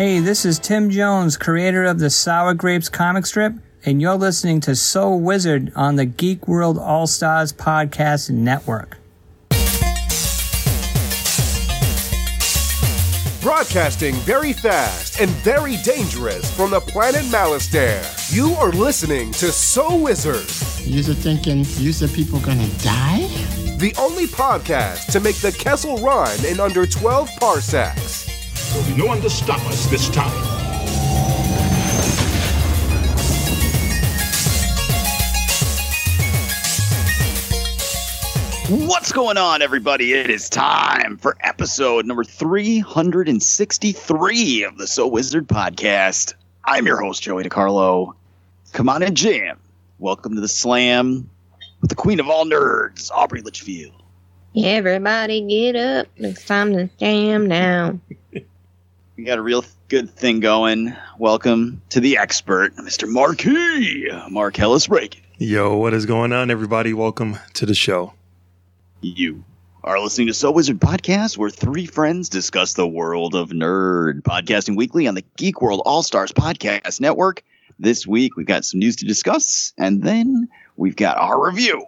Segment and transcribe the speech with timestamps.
[0.00, 3.52] Hey, this is Tim Jones, creator of the Sour Grapes comic strip,
[3.84, 8.96] and you're listening to So Wizard on the Geek World All Stars Podcast Network.
[13.42, 18.02] Broadcasting very fast and very dangerous from the planet Malastare.
[18.34, 20.48] You are listening to So Wizard.
[20.82, 23.28] You're thinking, you're people gonna die?
[23.76, 28.29] The only podcast to make the Kessel run in under 12 parsecs.
[28.70, 30.30] There'll be no one to stop us this time.
[38.86, 40.12] What's going on, everybody?
[40.12, 46.34] It is time for episode number 363 of the So Wizard podcast.
[46.64, 48.14] I'm your host, Joey DiCarlo.
[48.72, 49.58] Come on and jam.
[49.98, 51.28] Welcome to the slam
[51.80, 54.00] with the queen of all nerds, Aubrey Litchfield.
[54.56, 56.06] Everybody get up.
[56.14, 57.98] It's time to jam now.
[59.20, 60.96] We got a real good thing going.
[61.18, 63.06] Welcome to the expert, Mr.
[63.06, 65.20] Marquis, Mark Ellis Reagan.
[65.36, 66.94] Yo, what is going on, everybody?
[66.94, 68.14] Welcome to the show.
[69.02, 69.44] You
[69.84, 74.22] are listening to So Wizard Podcast, where three friends discuss the world of nerd.
[74.22, 77.44] Podcasting weekly on the Geek World All Stars Podcast Network.
[77.78, 81.84] This week, we've got some news to discuss, and then we've got our review.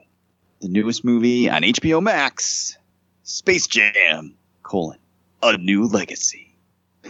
[0.61, 2.77] The newest movie on HBO Max,
[3.23, 4.99] Space Jam, colon,
[5.43, 6.42] A New Legacy.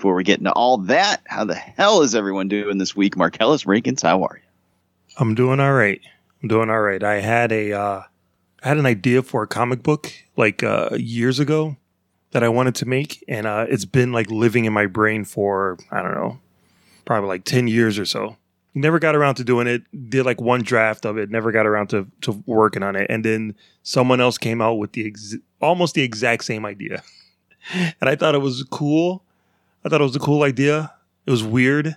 [0.03, 3.17] Before we get into all that, how the hell is everyone doing this week?
[3.17, 4.49] Marcellus Rankins, how are you?
[5.17, 6.01] I'm doing all right.
[6.43, 7.01] I'm doing all right.
[7.05, 8.03] I had a uh,
[8.65, 11.77] I had an idea for a comic book like uh, years ago
[12.33, 15.79] that I wanted to make, and uh, it's been like living in my brain for
[15.93, 16.41] I don't know,
[17.05, 18.37] probably like ten years or so.
[18.75, 19.83] Never got around to doing it.
[20.11, 21.31] Did like one draft of it.
[21.31, 24.95] Never got around to to working on it, and then someone else came out with
[24.95, 27.05] the ex- almost the exact same idea,
[27.73, 29.23] and I thought it was cool.
[29.85, 30.93] I thought it was a cool idea.
[31.27, 31.97] It was weird.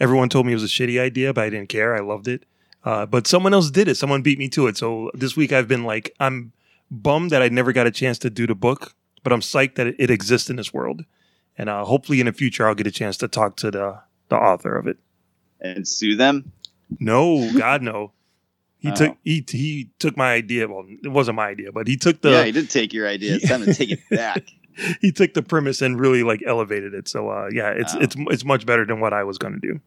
[0.00, 1.94] Everyone told me it was a shitty idea, but I didn't care.
[1.94, 2.44] I loved it.
[2.84, 3.96] Uh, but someone else did it.
[3.96, 4.76] Someone beat me to it.
[4.76, 6.52] So this week I've been like, I'm
[6.90, 9.86] bummed that I never got a chance to do the book, but I'm psyched that
[9.86, 11.04] it, it exists in this world.
[11.56, 14.36] And uh, hopefully in the future I'll get a chance to talk to the the
[14.36, 14.98] author of it.
[15.60, 16.52] And sue them?
[16.98, 18.12] No, God no.
[18.78, 18.94] He Oh.
[18.94, 20.68] took he he took my idea.
[20.68, 23.36] Well, it wasn't my idea, but he took the yeah, he did take your idea.
[23.36, 24.44] It's time to take it back.
[25.00, 27.08] he took the premise and really like elevated it.
[27.08, 28.00] So uh, yeah, it's Wow.
[28.02, 29.80] it's it's much better than what I was going to do.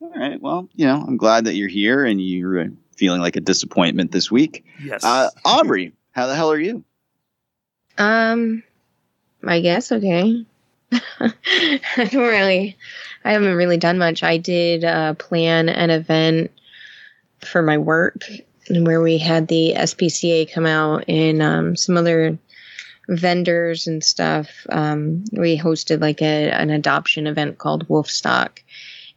[0.00, 0.40] All right.
[0.40, 2.66] Well, you know, I'm glad that you're here and you're uh,
[2.96, 4.64] feeling like a disappointment this week.
[4.82, 5.02] Yes.
[5.02, 6.84] Uh, Aubrey, how the hell are you?
[7.98, 8.62] Um,
[9.44, 10.44] I guess okay.
[11.20, 11.32] I
[11.96, 12.76] don't really,
[13.24, 14.22] I haven't really done much.
[14.22, 16.50] I did uh, plan an event
[17.40, 18.22] for my work
[18.70, 22.38] where we had the SPCA come out and um, some other
[23.08, 24.66] vendors and stuff.
[24.68, 28.60] Um, we hosted like a, an adoption event called Wolfstock.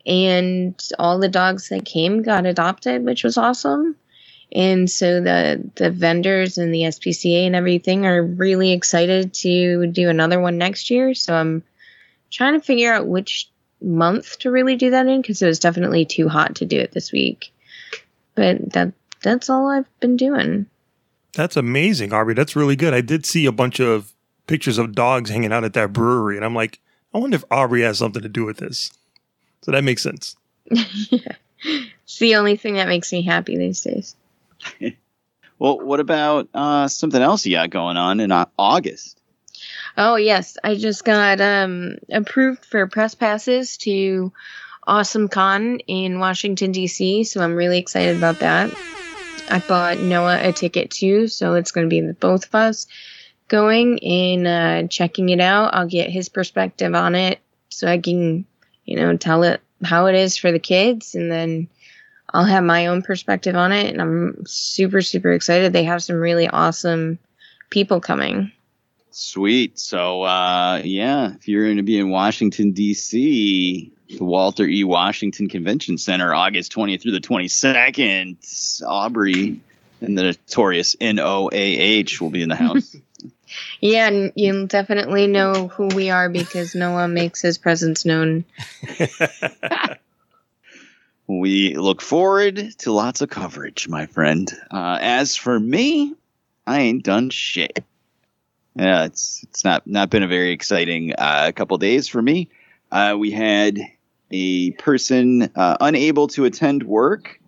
[0.06, 3.98] And all the dogs that came got adopted, which was awesome.
[4.52, 10.10] And so the the vendors and the SPCA and everything are really excited to do
[10.10, 11.14] another one next year.
[11.14, 11.64] So I'm
[12.32, 13.50] trying to figure out which
[13.82, 16.92] month to really do that in because it was definitely too hot to do it
[16.92, 17.52] this week.
[18.36, 20.68] But that that's all I've been doing.
[21.38, 22.34] That's amazing, Aubrey.
[22.34, 22.96] That's really good.
[22.96, 24.12] I did see a bunch of
[24.48, 26.80] pictures of dogs hanging out at that brewery, and I'm like,
[27.14, 28.92] I wonder if Aubrey has something to do with this.
[29.62, 30.36] So that makes sense.
[31.60, 34.16] It's the only thing that makes me happy these days.
[35.60, 39.20] Well, what about uh, something else you got going on in uh, August?
[39.98, 44.32] Oh yes, I just got um approved for press passes to
[44.86, 47.24] Awesome Con in Washington D.C.
[47.24, 48.72] So I'm really excited about that.
[49.50, 52.88] I bought Noah a ticket too, so it's going to be the both of us
[53.48, 55.74] going and uh, checking it out.
[55.74, 58.46] I'll get his perspective on it, so I can,
[58.86, 61.68] you know, tell it how it is for the kids, and then
[62.34, 63.92] I'll have my own perspective on it.
[63.92, 65.74] And I'm super super excited.
[65.74, 67.20] They have some really awesome
[67.70, 68.52] people coming.
[69.20, 69.80] Sweet.
[69.80, 74.84] So, uh, yeah, if you're going to be in Washington, D.C., the Walter E.
[74.84, 79.60] Washington Convention Center, August 20th through the 22nd, Aubrey
[80.02, 82.96] and the notorious NOAH will be in the house.
[83.82, 88.46] Yeah, and you'll definitely know who we are because Noah makes his presence known.
[91.28, 94.48] we look forward to lots of coverage, my friend.
[94.70, 96.14] Uh, as for me,
[96.68, 97.84] I ain't done shit.
[98.78, 102.50] Yeah, it's it's not not been a very exciting uh, couple days for me.
[102.92, 103.80] Uh, we had
[104.32, 107.40] a person uh, unable to attend work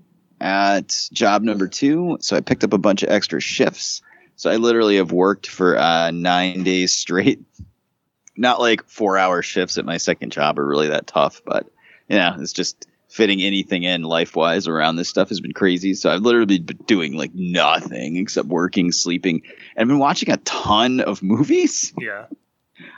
[0.41, 4.01] at job number two, so I picked up a bunch of extra shifts.
[4.37, 7.43] So I literally have worked for uh, nine days straight
[8.39, 11.67] not like four hour shifts at my second job are really that tough, but
[12.07, 15.95] yeah, it's just fitting anything in life wise around this stuff has been crazy.
[15.95, 19.41] So I've literally been doing like nothing except working, sleeping,
[19.75, 21.93] and I've been watching a ton of movies.
[22.01, 22.27] Yeah.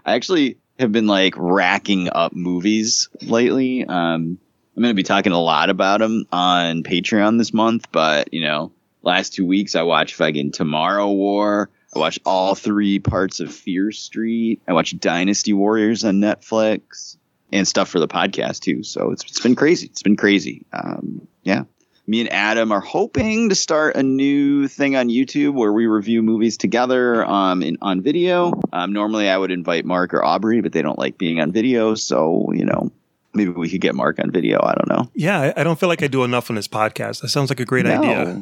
[0.06, 3.84] I actually have been like racking up movies lately.
[3.84, 4.38] Um,
[4.75, 8.42] I'm going to be talking a lot about them on Patreon this month, but you
[8.42, 8.72] know,
[9.02, 11.72] last two weeks I watched fucking Tomorrow War.
[11.96, 14.62] I watched all three parts of Fear Street.
[14.68, 17.18] I watched Dynasty Warriors on Netflix
[17.51, 18.83] and stuff for the podcast too.
[18.83, 19.88] So it's, it's been crazy.
[19.88, 20.65] It's been crazy.
[20.74, 21.63] Um, yeah.
[22.07, 26.21] Me and Adam are hoping to start a new thing on YouTube where we review
[26.24, 28.51] movies together um, in, on video.
[28.74, 31.94] Um, normally I would invite Mark or Aubrey, but they don't like being on video.
[31.95, 32.92] So, you know,
[33.33, 34.59] maybe we could get Mark on video.
[34.62, 35.12] I don't know.
[35.13, 37.21] Yeah, I, I don't feel like I do enough on this podcast.
[37.21, 38.01] That sounds like a great No.
[38.01, 38.42] idea.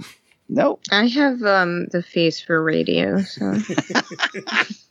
[0.51, 3.53] No, I have um the face for radio, so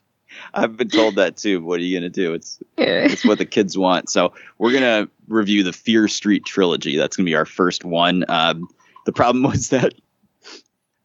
[0.54, 1.62] I've been told that too.
[1.62, 2.34] What are you going to do?
[2.34, 3.04] It's yeah.
[3.04, 4.10] it's what the kids want.
[4.10, 6.96] So we're gonna review the Fear Street trilogy.
[6.96, 8.24] That's gonna be our first one.
[8.28, 8.68] Um,
[9.06, 9.94] the problem was that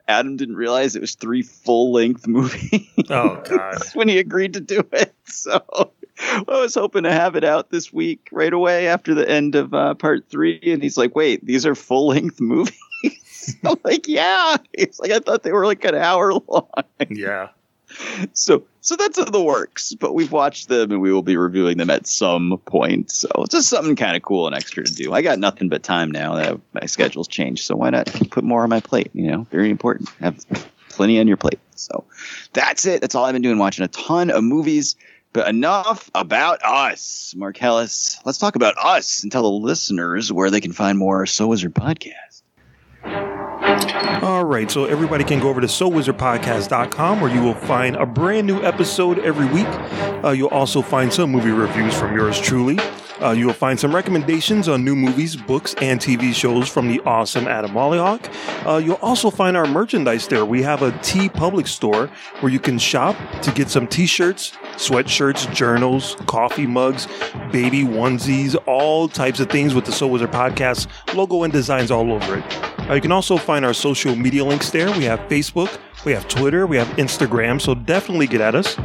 [0.07, 3.77] Adam didn't realize it was three full length movies Oh God.
[3.93, 5.13] when he agreed to do it.
[5.25, 5.61] So
[6.19, 9.73] I was hoping to have it out this week right away after the end of
[9.73, 10.59] uh, part three.
[10.63, 12.77] And he's like, "Wait, these are full length movies."
[13.65, 16.67] I'm like, "Yeah." He's like, "I thought they were like an hour long."
[17.09, 17.49] Yeah.
[18.33, 21.77] So so that's in the works but we've watched them and we will be reviewing
[21.77, 23.11] them at some point.
[23.11, 25.13] So it's just something kind of cool and extra to do.
[25.13, 28.63] I got nothing but time now that my schedule's changed so why not put more
[28.63, 29.43] on my plate you know?
[29.51, 30.09] Very important.
[30.19, 30.45] Have
[30.89, 31.59] plenty on your plate.
[31.75, 32.05] So
[32.53, 33.01] that's it.
[33.01, 34.95] That's all i've been doing watching a ton of movies
[35.33, 38.19] but enough about us mark Hellis.
[38.23, 41.73] let's talk about us and tell the listeners where they can find more so wizard
[41.73, 48.05] podcast All right, so everybody can go over to SoWizardPodcast.com where you will find a
[48.05, 49.67] brand new episode every week.
[50.23, 52.77] Uh, you'll also find some movie reviews from yours truly.
[53.21, 56.99] Uh, you will find some recommendations on new movies, books, and TV shows from the
[57.01, 58.29] awesome Adam Mollyhawk.
[58.67, 60.43] Uh, you'll also find our merchandise there.
[60.43, 62.07] We have a TeePublic store
[62.41, 67.07] where you can shop to get some t-shirts, sweatshirts, journals, coffee mugs,
[67.51, 72.11] baby onesies, all types of things with the So Wizard Podcast logo and designs all
[72.11, 72.72] over it.
[72.89, 74.91] Uh, you can also find our social media links there.
[74.97, 78.77] We have Facebook, we have Twitter, we have Instagram, so definitely get at us.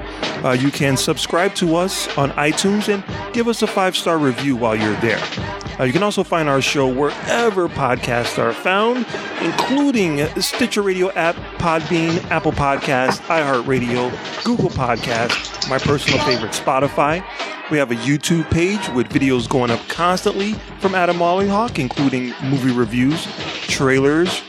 [0.44, 3.02] Uh, you can subscribe to us on iTunes and
[3.34, 5.57] give us a five star review while you're there.
[5.78, 9.06] Uh, you can also find our show wherever podcasts are found,
[9.42, 14.10] including Stitcher Radio app, Podbean, Apple Podcast, iHeartRadio,
[14.44, 17.24] Google Podcast, my personal favorite, Spotify.
[17.70, 22.72] We have a YouTube page with videos going up constantly from Adam Mollyhawk, including movie
[22.72, 23.26] reviews,
[23.68, 24.42] trailers,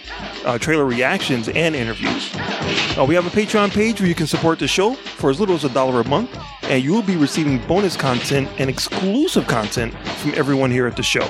[0.45, 2.31] uh, trailer reactions, and interviews.
[2.99, 5.55] Uh, we have a Patreon page where you can support the show for as little
[5.55, 9.93] as a dollar a month, and you will be receiving bonus content and exclusive content
[10.17, 11.25] from everyone here at the show.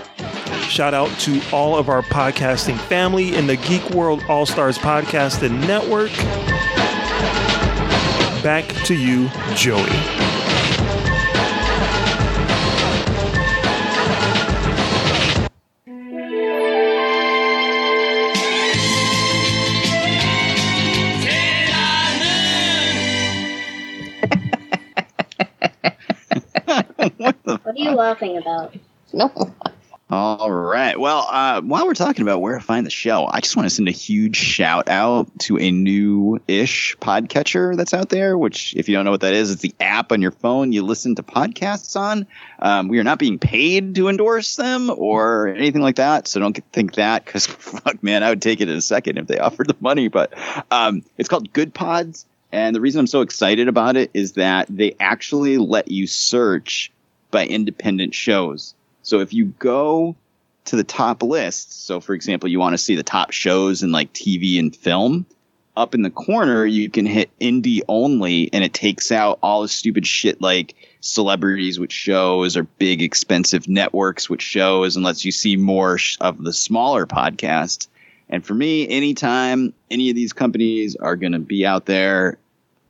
[0.63, 5.43] Shout out to all of our podcasting family in the Geek World All Stars Podcast
[5.43, 6.11] and Network.
[8.41, 10.28] Back to you, Joey.
[27.99, 28.73] Laughing about?
[29.11, 29.29] No.
[30.09, 30.97] All right.
[30.97, 33.69] Well, uh, while we're talking about where to find the show, I just want to
[33.75, 38.87] send a huge shout out to a new ish podcatcher that's out there, which, if
[38.87, 41.23] you don't know what that is, it's the app on your phone you listen to
[41.23, 42.25] podcasts on.
[42.59, 46.25] Um, we are not being paid to endorse them or anything like that.
[46.25, 49.27] So don't think that because, fuck, man, I would take it in a second if
[49.27, 50.07] they offered the money.
[50.07, 50.35] But
[50.71, 52.23] um, it's called Goodpods.
[52.53, 56.93] And the reason I'm so excited about it is that they actually let you search
[57.31, 58.73] by independent shows.
[59.03, 60.15] So if you go
[60.65, 63.91] to the top list, so for example, you want to see the top shows in
[63.91, 65.25] like TV and film,
[65.79, 69.67] up in the corner you can hit indie only and it takes out all the
[69.67, 75.31] stupid shit like celebrities with shows or big expensive networks with shows and lets you
[75.31, 77.87] see more of the smaller podcasts.
[78.27, 82.37] And for me, anytime any of these companies are going to be out there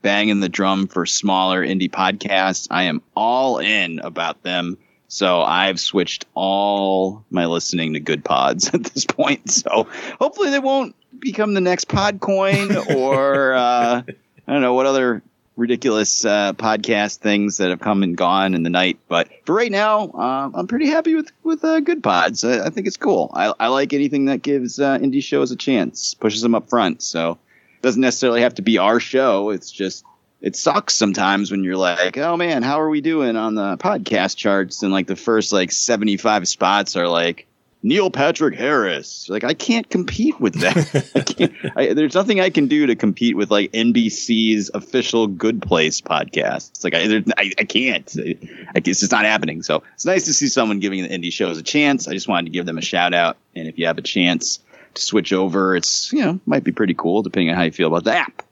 [0.02, 4.78] banging the drum for smaller indie podcasts, I am all in about them.
[5.08, 9.50] So I've switched all my listening to Goodpods at this point.
[9.50, 9.88] So
[10.20, 15.22] hopefully they won't become the next Podcoin or uh, I don't know what other
[15.56, 18.98] ridiculous uh, podcast things that have come and gone in the night.
[19.08, 22.48] But for right now, uh, I'm pretty happy with with uh, Goodpods.
[22.48, 23.30] I, I think it's cool.
[23.34, 27.02] I, I like anything that gives uh, indie shows a chance, pushes them up front.
[27.02, 27.38] So
[27.82, 29.50] doesn't necessarily have to be our show.
[29.50, 30.04] It's just
[30.40, 34.36] it sucks sometimes when you're like, oh man, how are we doing on the podcast
[34.36, 34.82] charts?
[34.82, 37.46] And like the first like 75 spots are like
[37.82, 39.28] Neil Patrick Harris.
[39.28, 41.12] Like I can't compete with that.
[41.14, 45.62] I can't, I, there's nothing I can do to compete with like NBC's official Good
[45.62, 46.70] Place podcast.
[46.70, 48.10] It's like I, there- I, I can't.
[48.18, 48.36] I,
[48.76, 49.62] it's just not happening.
[49.62, 52.08] So it's nice to see someone giving the indie shows a chance.
[52.08, 53.36] I just wanted to give them a shout out.
[53.54, 54.58] And if you have a chance
[54.94, 57.88] to switch over, it's you know might be pretty cool depending on how you feel
[57.88, 58.42] about the app.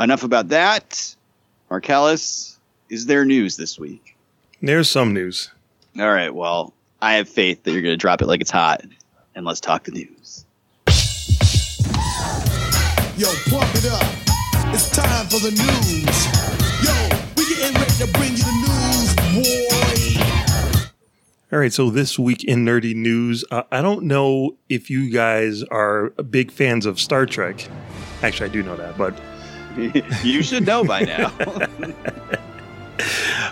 [0.00, 1.14] Enough about that.
[1.70, 4.16] Marcellus, is there news this week?
[4.60, 5.50] There's some news.
[5.98, 6.34] All right.
[6.34, 8.84] Well, I have faith that you're going to drop it like it's hot.
[9.34, 10.44] And let's talk the news.
[13.16, 14.06] Yo, pump it up.
[14.74, 16.26] It's time for the news.
[16.84, 16.94] Yo,
[17.36, 19.91] we getting ready to bring you the news, boy.
[21.52, 25.62] All right, so this week in nerdy news, uh, I don't know if you guys
[25.64, 27.68] are big fans of Star Trek.
[28.22, 29.14] Actually, I do know that, but
[30.24, 31.26] you should know by now.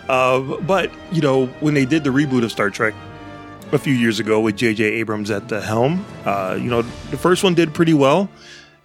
[0.08, 2.94] uh, but you know when they did the reboot of Star Trek
[3.70, 4.82] a few years ago with J.J.
[4.82, 8.30] Abrams at the helm, uh, you know the first one did pretty well.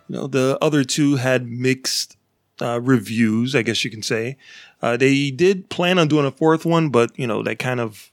[0.10, 2.18] You know the other two had mixed
[2.62, 4.36] uh, reviews, I guess you can say.
[4.82, 8.12] Uh, they did plan on doing a fourth one, but you know that kind of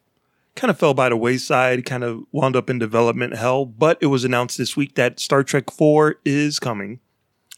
[0.54, 3.64] kind of fell by the wayside, kind of wound up in development hell.
[3.64, 7.00] But it was announced this week that Star Trek 4 is coming,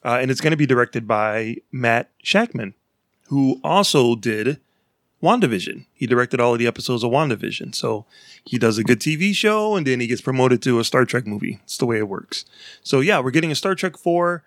[0.04, 2.74] uh, and it's going to be directed by Matt Shakman,
[3.28, 4.60] who also did
[5.22, 5.86] WandaVision.
[5.94, 7.74] He directed all of the episodes of WandaVision.
[7.74, 8.04] So
[8.44, 11.26] he does a good TV show, and then he gets promoted to a Star Trek
[11.26, 11.60] movie.
[11.64, 12.44] It's the way it works.
[12.82, 14.44] So yeah, we're getting a Star Trek 4,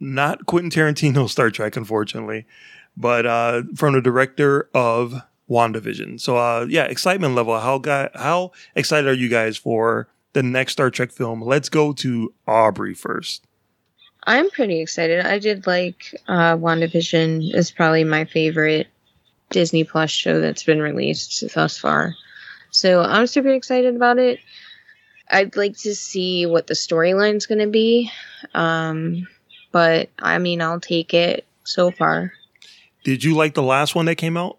[0.00, 2.44] not Quentin Tarantino Star Trek, unfortunately,
[2.96, 6.20] but uh, from the director of WandaVision.
[6.20, 7.58] So uh yeah, excitement level.
[7.58, 11.42] How guy how excited are you guys for the next Star Trek film?
[11.42, 13.46] Let's go to Aubrey first.
[14.26, 15.24] I'm pretty excited.
[15.24, 18.88] I did like uh, WandaVision is probably my favorite
[19.50, 22.14] Disney Plus show that's been released thus far.
[22.70, 24.40] So I'm super excited about it.
[25.30, 28.10] I'd like to see what the storyline's going to be.
[28.52, 29.28] Um,
[29.72, 32.32] but I mean, I'll take it so far.
[33.04, 34.58] Did you like the last one that came out?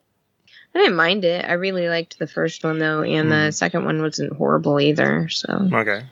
[0.77, 1.43] I didn't mind it.
[1.43, 5.27] I really liked the first one though, and the second one wasn't horrible either.
[5.27, 6.03] So Okay.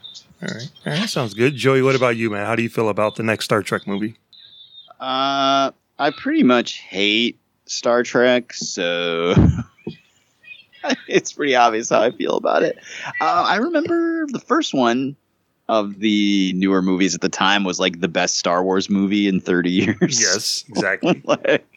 [0.41, 0.71] All right.
[0.87, 1.07] All right.
[1.07, 1.53] Sounds good.
[1.53, 2.47] Joey, what about you, man?
[2.47, 4.15] How do you feel about the next Star Trek movie?
[4.99, 5.69] Uh,
[5.99, 9.35] I pretty much hate Star Trek, so
[11.07, 12.79] it's pretty obvious how I feel about it.
[13.21, 15.15] Uh, I remember the first one
[15.69, 19.41] of the newer movies at the time was like the best Star Wars movie in
[19.41, 20.19] 30 years.
[20.19, 21.21] Yes, exactly.
[21.25, 21.67] like,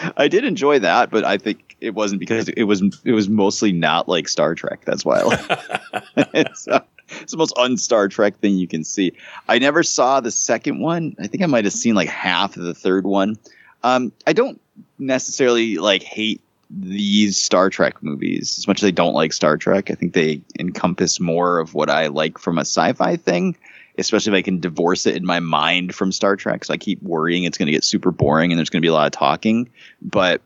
[0.16, 3.72] I did enjoy that, but I think it wasn't because it was it was mostly
[3.72, 4.82] not like Star Trek.
[4.84, 6.80] That's why I like it's, uh,
[7.20, 9.12] it's the most un-Star Trek thing you can see.
[9.48, 11.16] I never saw the second one.
[11.18, 13.36] I think I might have seen like half of the third one.
[13.82, 14.60] Um, I don't
[14.98, 19.90] necessarily like hate these Star Trek movies as much as I don't like Star Trek.
[19.90, 23.56] I think they encompass more of what I like from a sci-fi thing,
[23.98, 26.64] especially if I can divorce it in my mind from Star Trek.
[26.64, 28.90] So I keep worrying it's going to get super boring and there's going to be
[28.90, 29.68] a lot of talking,
[30.02, 30.42] but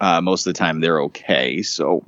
[0.00, 1.62] uh, most of the time they're okay.
[1.62, 2.04] So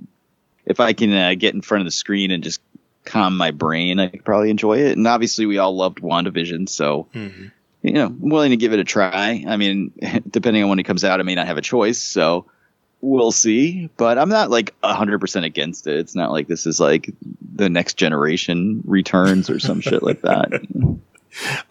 [0.67, 2.61] if I can uh, get in front of the screen and just
[3.07, 4.97] calm my brain, I could probably enjoy it.
[4.99, 7.51] And obviously, we all loved WandaVision, so Mhm.
[7.81, 9.43] you know, I'm willing to give it a try.
[9.49, 9.93] I mean,
[10.31, 12.45] depending on when it comes out, I may not have a choice, so
[13.01, 13.89] we'll see.
[13.97, 15.97] But I'm not like 100% against it.
[15.97, 17.11] It's not like this is like
[17.55, 20.53] the next generation returns or some shit like that.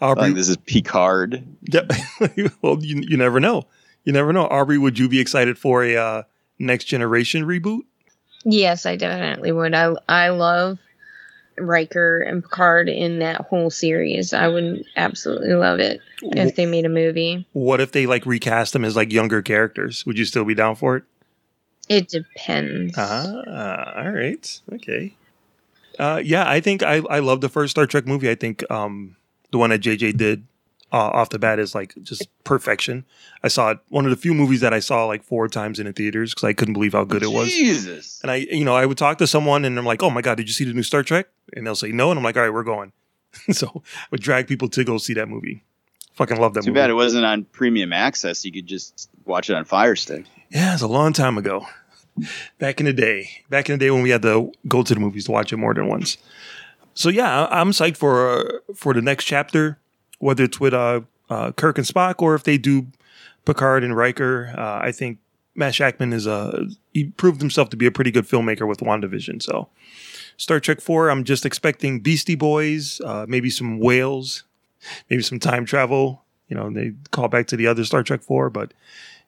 [0.00, 1.44] Aubrey, Like this is Picard.
[1.72, 1.92] Yep.
[2.62, 3.66] well, you, you never know.
[4.04, 4.46] You never know.
[4.46, 6.22] Aubrey, would you be excited for a uh,
[6.58, 7.82] next generation reboot?
[8.44, 9.74] yes, I definitely would.
[9.74, 10.78] I I love
[11.58, 14.32] Riker and Picard in that whole series.
[14.32, 17.46] I would absolutely love it if they made a movie.
[17.52, 20.06] What if they like recast them as like younger characters?
[20.06, 21.04] Would you still be down for it?
[21.88, 22.94] It depends.
[22.96, 24.60] Ah, all right.
[24.72, 25.14] Okay.
[25.98, 28.30] Uh, yeah, I think I, I love the first Star Trek movie.
[28.30, 29.16] I think um,
[29.50, 30.46] the one that JJ did
[30.92, 33.04] uh, off the bat is like just perfection.
[33.42, 35.86] I saw it one of the few movies that I saw like four times in
[35.86, 37.48] the theaters because I couldn't believe how good it was.
[37.48, 38.20] Jesus.
[38.22, 40.36] And I, you know, I would talk to someone and I'm like, "Oh my god,
[40.36, 42.42] did you see the new Star Trek?" And they'll say no, and I'm like, "All
[42.42, 42.92] right, we're going."
[43.50, 45.62] so I would drag people to go see that movie.
[46.14, 46.66] Fucking love that movie.
[46.66, 46.80] Too movie.
[46.80, 48.44] bad it wasn't on premium access.
[48.44, 50.24] You could just watch it on Fire Stick.
[50.50, 51.66] Yeah, it's a long time ago.
[52.58, 53.30] Back in the day.
[53.48, 55.56] Back in the day when we had to go to the movies to watch it
[55.56, 56.18] more than once.
[56.94, 59.78] So yeah, I'm psyched for uh, for the next chapter,
[60.18, 62.88] whether it's with uh, uh, Kirk and Spock or if they do
[63.44, 64.52] Picard and Riker.
[64.56, 65.18] Uh, I think
[65.54, 69.42] Matt Shakman is a he proved himself to be a pretty good filmmaker with WandaVision.
[69.42, 69.68] So
[70.38, 74.44] Star Trek Four, I'm just expecting Beastie Boys, uh, maybe some whales,
[75.08, 76.24] maybe some time travel.
[76.48, 78.72] You know, they call back to the other Star Trek Four, but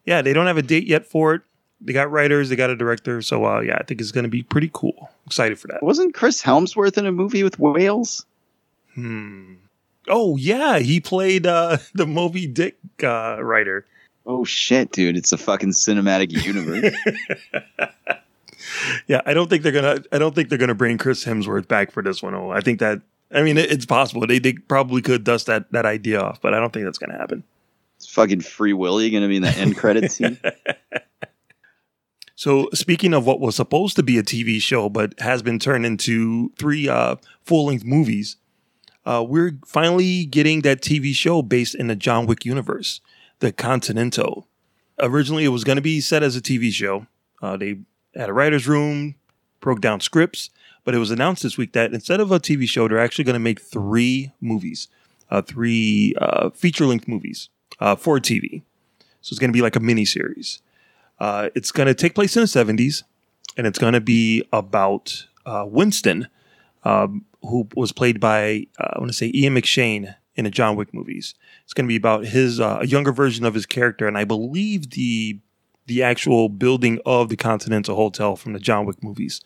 [0.05, 1.43] yeah, they don't have a date yet for it.
[1.81, 4.31] They got writers, they got a director, so uh, yeah, I think it's going to
[4.31, 5.11] be pretty cool.
[5.27, 5.83] Excited for that.
[5.83, 8.27] Wasn't Chris Hemsworth in a movie with whales?
[8.95, 9.55] Hmm.
[10.09, 13.87] Oh yeah, he played uh, the Moby Dick uh, writer.
[14.27, 15.17] Oh shit, dude!
[15.17, 16.95] It's a fucking cinematic universe.
[19.07, 20.03] Yeah, I don't think they're gonna.
[20.13, 22.35] I don't think they're gonna bring Chris Hemsworth back for this one.
[22.35, 23.01] Oh, I think that.
[23.33, 24.27] I mean, it, it's possible.
[24.27, 27.17] They they probably could dust that that idea off, but I don't think that's gonna
[27.17, 27.43] happen.
[28.11, 30.37] Is fucking Free Willy going to be in the end credit scene?
[32.35, 35.87] So, speaking of what was supposed to be a TV show but has been turned
[35.87, 38.37] into three uh, full length movies,
[39.07, 43.01] uh, we're finally getting that TV show based in the John Wick universe,
[43.39, 44.49] The Continental.
[44.99, 47.07] Originally, it was going to be set as a TV show.
[47.41, 47.79] Uh, they
[48.17, 49.15] had a writer's room,
[49.61, 50.51] broke down scripts,
[50.83, 53.35] but it was announced this week that instead of a TV show, they're actually going
[53.35, 54.89] to make three movies,
[55.31, 58.63] uh, three uh, feature length movies uh, for TV.
[59.21, 60.61] So, it's going to be like a mini series.
[61.19, 63.03] Uh, it's going to take place in the 70s,
[63.57, 66.29] and it's going to be about uh, Winston,
[66.85, 70.77] um, who was played by, uh, I want to say, Ian McShane in the John
[70.77, 71.35] Wick movies.
[71.65, 74.25] It's going to be about his uh, a younger version of his character, and I
[74.25, 75.39] believe the
[75.87, 79.41] the actual building of the Continental Hotel from the John Wick movies.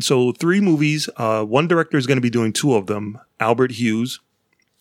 [0.00, 1.08] So three movies.
[1.16, 3.18] Uh, one director is going to be doing two of them.
[3.40, 4.20] Albert Hughes,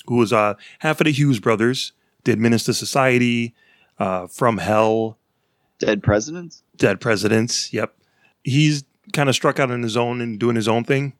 [0.07, 1.93] who was uh, half of the Hughes brothers,
[2.27, 3.55] did Menace to Society,
[4.00, 5.17] uh, From Hell,
[5.79, 6.62] Dead presidents?
[6.75, 7.72] Dead Presidents.
[7.72, 7.96] Yep.
[8.43, 11.13] He's kind of struck out on his own and doing his own thing.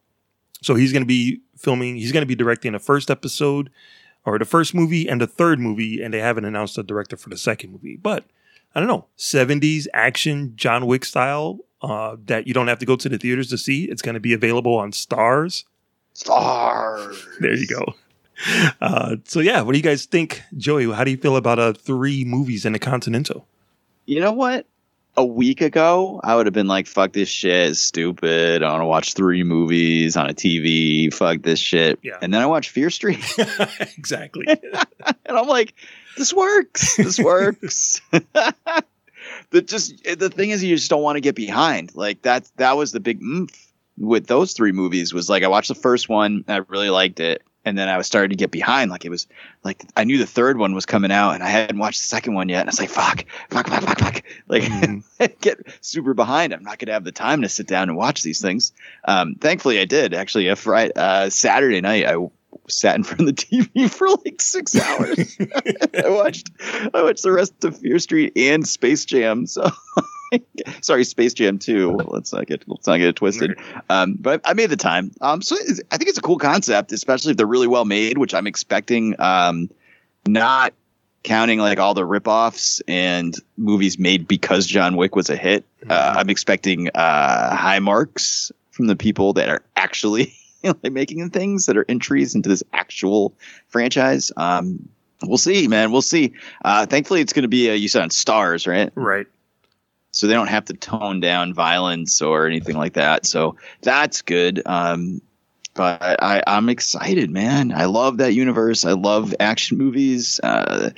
[0.60, 3.70] So he's going to be filming, he's going to be directing the first episode
[4.26, 7.30] or the first movie and the third movie, and they haven't announced a director for
[7.30, 7.96] the second movie.
[7.96, 8.24] But
[8.74, 12.96] I don't know, 70s action John Wick style uh, that you don't have to go
[12.96, 13.84] to the theaters to see.
[13.84, 15.64] It's going to be available on Starz.
[16.14, 17.24] Starz.
[17.40, 17.94] There you go.
[18.80, 20.90] Uh, so yeah, what do you guys think, Joey?
[20.92, 23.46] How do you feel about uh, three movies in a Continental?
[24.06, 24.66] You know what?
[25.16, 28.62] A week ago, I would have been like, fuck this shit, stupid.
[28.62, 31.12] I want to watch three movies on a TV.
[31.12, 31.98] Fuck this shit.
[32.02, 32.18] Yeah.
[32.22, 33.24] And then I watched Fear Street.
[33.98, 34.46] exactly.
[34.48, 35.74] and I'm like,
[36.16, 36.96] this works.
[36.96, 38.00] This works.
[39.50, 41.96] the just the thing is you just don't want to get behind.
[41.96, 45.68] Like that that was the big oomph with those three movies was like I watched
[45.68, 47.42] the first one, I really liked it.
[47.68, 48.90] And then I was starting to get behind.
[48.90, 49.26] Like it was
[49.62, 52.34] like I knew the third one was coming out and I hadn't watched the second
[52.34, 52.60] one yet.
[52.60, 54.22] And I was like, fuck, fuck, fuck, fuck, fuck.
[54.48, 54.70] Like
[55.40, 56.52] get super behind.
[56.52, 58.72] I'm not gonna have the time to sit down and watch these things.
[59.04, 60.14] Um, thankfully I did.
[60.14, 62.16] Actually, a Friday uh, Saturday night I
[62.68, 65.36] sat in front of the TV for like six hours.
[66.04, 66.50] I watched
[66.94, 69.46] I watched the rest of Fear Street and Space Jam.
[69.46, 69.70] So
[70.80, 71.92] sorry, Space Jam 2.
[72.08, 73.58] Let's not get let's not get it twisted.
[73.88, 75.12] Um, but I made the time.
[75.20, 78.18] Um, so it's, I think it's a cool concept, especially if they're really well made,
[78.18, 79.20] which I'm expecting.
[79.20, 79.70] Um,
[80.26, 80.74] not
[81.22, 85.64] counting like all the ripoffs and movies made because John Wick was a hit.
[85.88, 91.66] Uh, I'm expecting uh, high marks from the people that are actually like making things
[91.66, 93.34] that are entries into this actual
[93.68, 94.32] franchise.
[94.36, 94.88] Um,
[95.22, 95.92] we'll see, man.
[95.92, 96.34] We'll see.
[96.64, 98.92] Uh, thankfully, it's going to be a, you said on Starz, right?
[98.94, 99.26] Right.
[100.12, 103.26] So they don't have to tone down violence or anything like that.
[103.26, 104.62] So that's good.
[104.66, 105.20] Um,
[105.74, 107.72] but I, I'm excited, man.
[107.72, 108.84] I love that universe.
[108.84, 110.40] I love action movies.
[110.42, 110.90] Uh,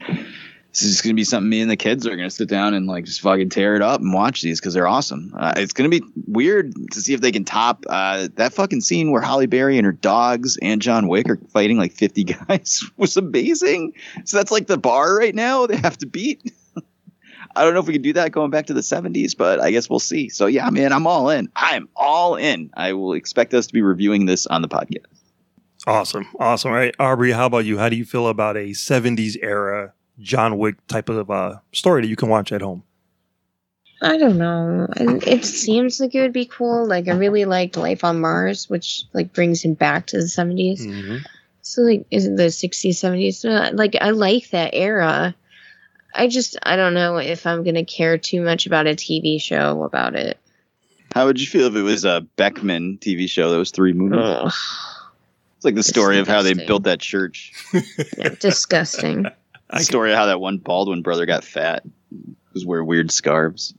[0.73, 2.75] this is going to be something me and the kids are going to sit down
[2.75, 5.35] and like just fucking tear it up and watch these because they're awesome.
[5.37, 8.81] Uh, it's going to be weird to see if they can top uh, that fucking
[8.81, 12.85] scene where Halle Berry and her dogs and John Wick are fighting like 50 guys
[12.97, 13.95] was amazing.
[14.25, 16.53] So that's like the bar right now they have to beat.
[17.57, 19.71] I don't know if we can do that going back to the 70s, but I
[19.71, 20.29] guess we'll see.
[20.29, 21.49] So yeah, man, I'm all in.
[21.57, 22.71] I'm all in.
[22.75, 25.07] I will expect us to be reviewing this on the podcast.
[25.87, 26.27] Awesome.
[26.39, 26.71] Awesome.
[26.71, 26.95] All right.
[26.99, 27.79] Aubrey, how about you?
[27.79, 32.09] How do you feel about a 70s era John Wick type of uh, story that
[32.09, 32.83] you can watch at home?
[34.03, 34.87] I don't know.
[34.97, 36.87] It seems like it would be cool.
[36.87, 40.81] Like I really liked Life on Mars, which like brings him back to the 70s.
[40.81, 41.17] Mm-hmm.
[41.63, 43.77] So like is it the 60s, 70s?
[43.77, 45.35] Like I like that era.
[46.15, 49.83] I just I don't know if I'm gonna care too much about a TV show
[49.85, 50.39] about it.
[51.15, 54.19] How would you feel if it was a Beckman TV show that was three movies?
[54.23, 54.53] Ugh,
[55.57, 57.53] It's like the story of how they built that church.
[58.19, 59.27] yeah, disgusting.
[59.73, 61.85] The story of how that one Baldwin brother got fat.
[62.55, 63.73] Was wear weird scarves.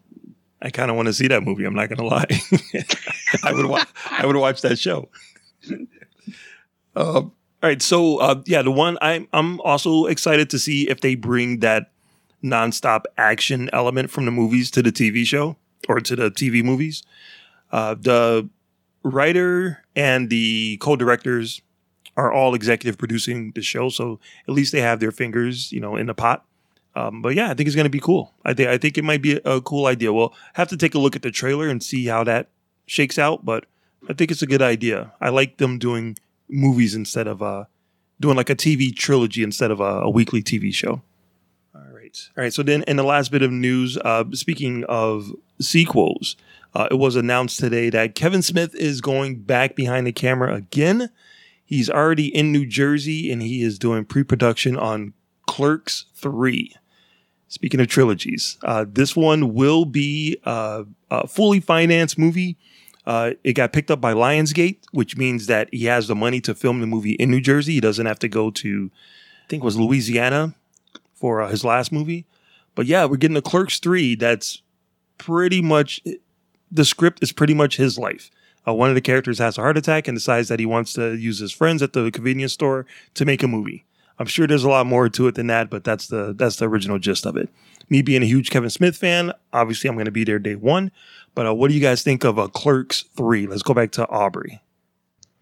[0.62, 1.65] I kind of want to see that movie.
[1.65, 2.28] I'm not going to lie.
[3.44, 5.10] I would wa- I would watch that show.
[6.96, 11.02] Uh, all right, so uh, yeah, the one I'm I'm also excited to see if
[11.02, 11.91] they bring that
[12.43, 17.04] nonstop action element from the movies to the TV show or to the TV movies.
[17.71, 18.49] Uh, the
[19.04, 21.62] writer and the co-directors
[22.17, 25.95] are all executive producing the show, so at least they have their fingers, you know,
[25.95, 26.45] in the pot.
[26.95, 28.34] Um, but yeah, I think it's going to be cool.
[28.43, 30.12] I think I think it might be a, cool idea.
[30.12, 32.49] We'll have to take a look at the trailer and see how that
[32.86, 33.45] shakes out.
[33.45, 33.65] But
[34.10, 35.13] I think it's a good idea.
[35.21, 36.17] I like them doing
[36.49, 37.65] movies instead of uh,
[38.19, 41.01] doing like a TV trilogy instead of a, a weekly TV show.
[42.38, 42.54] All right.
[42.54, 46.36] So then, in the last bit of news, uh, speaking of sequels,
[46.74, 51.10] uh, it was announced today that Kevin Smith is going back behind the camera again.
[51.65, 55.13] He's already in New Jersey and he is doing pre-production on
[55.47, 56.76] Clerks Three.
[57.47, 62.58] Speaking of trilogies, uh, this one will be uh, a fully financed movie.
[63.06, 66.56] Uh, it got picked up by Lionsgate, which means that he has the money to
[66.56, 67.74] film the movie in New Jersey.
[67.74, 68.91] He doesn't have to go to,
[69.43, 70.56] I think it was Louisiana
[71.22, 72.26] for uh, his last movie.
[72.76, 74.62] But yeah, we're getting the Clerks 3 that's
[75.18, 76.02] pretty much,
[76.72, 78.32] the script is pretty much his life.
[78.68, 81.16] Uh, one of the characters has a heart attack and decides that he wants to
[81.16, 83.86] use his friends at the convenience store to make a movie.
[84.20, 86.70] I'm sure there's a lot more to it than that, but that's the that's the
[86.70, 87.50] original gist of it.
[87.90, 90.92] Me being a huge Kevin Smith fan, obviously I'm going to be there day one.
[91.34, 93.48] But uh, what do you guys think of uh, Clerks Three?
[93.48, 94.62] Let's go back to Aubrey.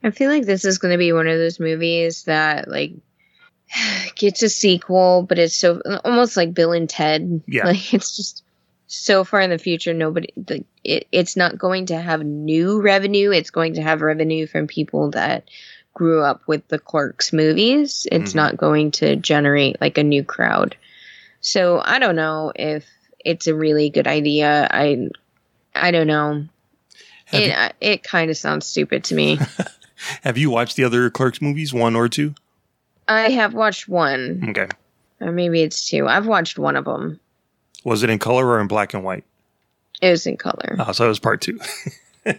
[0.01, 2.93] I feel like this is going to be one of those movies that like
[4.15, 7.41] gets a sequel, but it's so almost like Bill and Ted.
[7.47, 7.65] Yeah.
[7.65, 8.43] like it's just
[8.87, 9.93] so far in the future.
[9.93, 13.31] Nobody, like, it, it's not going to have new revenue.
[13.31, 15.49] It's going to have revenue from people that
[15.93, 18.07] grew up with the Clerks movies.
[18.11, 18.35] It's Mhm.
[18.35, 20.75] not going to generate like a new crowd.
[21.41, 22.85] So I don't know if
[23.23, 24.67] it's a really good idea.
[24.71, 25.09] I
[25.75, 26.45] I don't know.
[27.25, 27.47] Have It
[27.81, 29.39] you- it kind of sounds stupid to me.
[30.23, 32.33] Have you watched the other Clerks movies, one or two?
[33.09, 34.67] I have watched one, Okay.
[35.19, 36.07] or maybe it's two.
[36.07, 37.19] I've watched one of them.
[37.83, 39.23] Was it in color or in black and white?
[40.01, 40.77] It was in color.
[40.79, 41.59] Oh, so it was part two.
[42.25, 42.33] Yeah.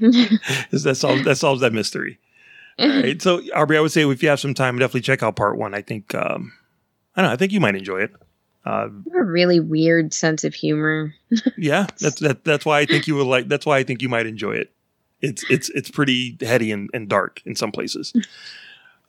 [0.72, 2.18] that solves that solves that mystery.
[2.80, 3.20] All right.
[3.22, 5.72] So Aubrey, I would say if you have some time, definitely check out part one.
[5.74, 6.52] I think um,
[7.14, 7.34] I don't know.
[7.34, 8.12] I think you might enjoy it.
[8.64, 11.14] Uh, a really weird sense of humor.
[11.56, 13.46] yeah, that's that, that's why I think you would like.
[13.46, 14.72] That's why I think you might enjoy it.
[15.20, 18.12] It's it's it's pretty heady and, and dark in some places.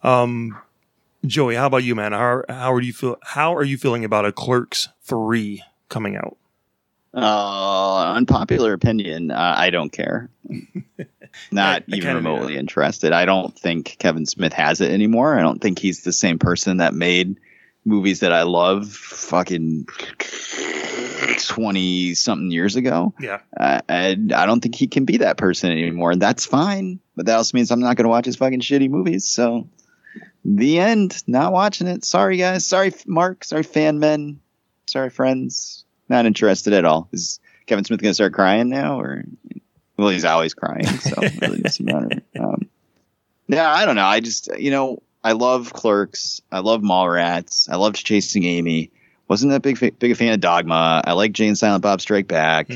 [0.04, 0.58] Um,
[1.28, 2.12] Joey, how about you, man?
[2.14, 3.18] How how are you feel?
[3.24, 6.38] How are you feeling about a Clerks three coming out?
[7.14, 9.32] Uh, unpopular opinion.
[9.32, 10.30] Uh, I don't care.
[11.52, 12.16] Not I- I even do.
[12.16, 13.12] remotely interested.
[13.14, 15.38] I don't think Kevin Smith has it anymore.
[15.38, 17.40] I don't think he's the same person that made
[17.86, 19.88] movies that I love fucking
[21.40, 23.14] 20 something years ago.
[23.20, 26.12] Yeah, Uh, and I don't think he can be that person anymore.
[26.12, 27.00] And that's fine.
[27.16, 29.26] But that also means I'm not going to watch his fucking shitty movies.
[29.28, 29.68] So,
[30.46, 31.24] the end.
[31.28, 32.06] Not watching it.
[32.06, 32.66] Sorry, guys.
[32.66, 33.44] Sorry, Mark.
[33.44, 34.40] Sorry, fan men.
[34.88, 35.86] Sorry, friends.
[36.10, 37.10] Not interested at all.
[37.12, 39.00] Is Kevin Smith going to start crying now?
[39.00, 39.24] Or,
[39.98, 40.86] well, he's always crying.
[40.86, 42.22] So, really doesn't matter.
[42.40, 42.70] Um,
[43.48, 44.06] yeah, I don't know.
[44.06, 46.42] I just, you know, I love Clerks.
[46.52, 47.70] I love Mallrats.
[47.70, 48.92] I loved Chasing Amy.
[49.28, 51.02] Wasn't that big, big a fan of Dogma.
[51.04, 52.70] I like Jay and Silent Bob Strike Back.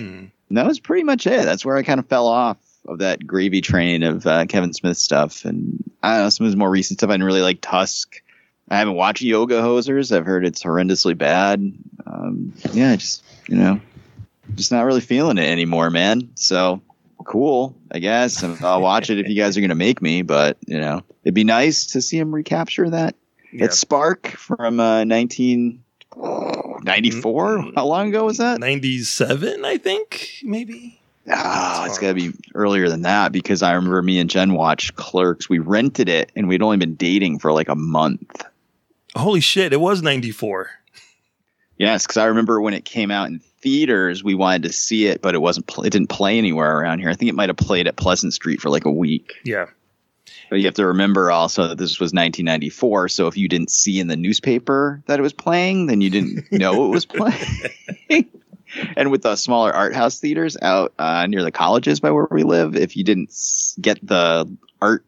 [0.50, 1.46] And that was pretty much it.
[1.46, 4.98] That's where I kind of fell off of that gravy train of uh, Kevin Smith
[4.98, 5.46] stuff.
[5.46, 7.10] And I don't know, some of his more recent stuff.
[7.10, 8.22] I didn't really like Tusk.
[8.70, 10.16] I haven't watched Yoga Hosers.
[10.16, 11.60] I've heard it's horrendously bad.
[12.06, 13.82] Um, yeah, just, you know,
[14.56, 16.30] just not really feeling it anymore, man.
[16.36, 16.82] So
[17.26, 18.42] cool, I guess.
[18.44, 20.22] I'll watch it if you guys are going to make me.
[20.22, 23.16] But, you know, it'd be nice to see him recapture that.
[23.52, 23.68] yeah.
[23.68, 27.72] That spark from uh, 1994.
[27.76, 28.60] How long ago was that?
[28.60, 31.00] ninety seven, I think maybe.
[31.28, 34.96] Oh, it's got to be earlier than that because I remember me and Jen watched
[34.96, 35.48] Clerks.
[35.50, 38.44] We rented it and we'd only been dating for like a month.
[39.16, 39.74] Holy shit!
[39.74, 40.70] It was ninety four.
[41.78, 45.22] Yes, because I remember when it came out in theaters, we wanted to see it,
[45.22, 45.68] but it wasn't.
[45.68, 47.10] Pl- it didn't play anywhere around here.
[47.10, 49.34] I think it might have played at Pleasant Street for like a week.
[49.44, 49.66] Yeah.
[50.50, 53.10] But you have to remember also that this was 1994.
[53.10, 56.52] So if you didn't see in the newspaper that it was playing, then you didn't
[56.52, 57.06] know it was
[58.10, 58.30] playing.
[58.96, 62.44] And with the smaller art house theaters out uh, near the colleges by where we
[62.44, 63.34] live, if you didn't
[63.80, 64.50] get the
[64.82, 65.06] art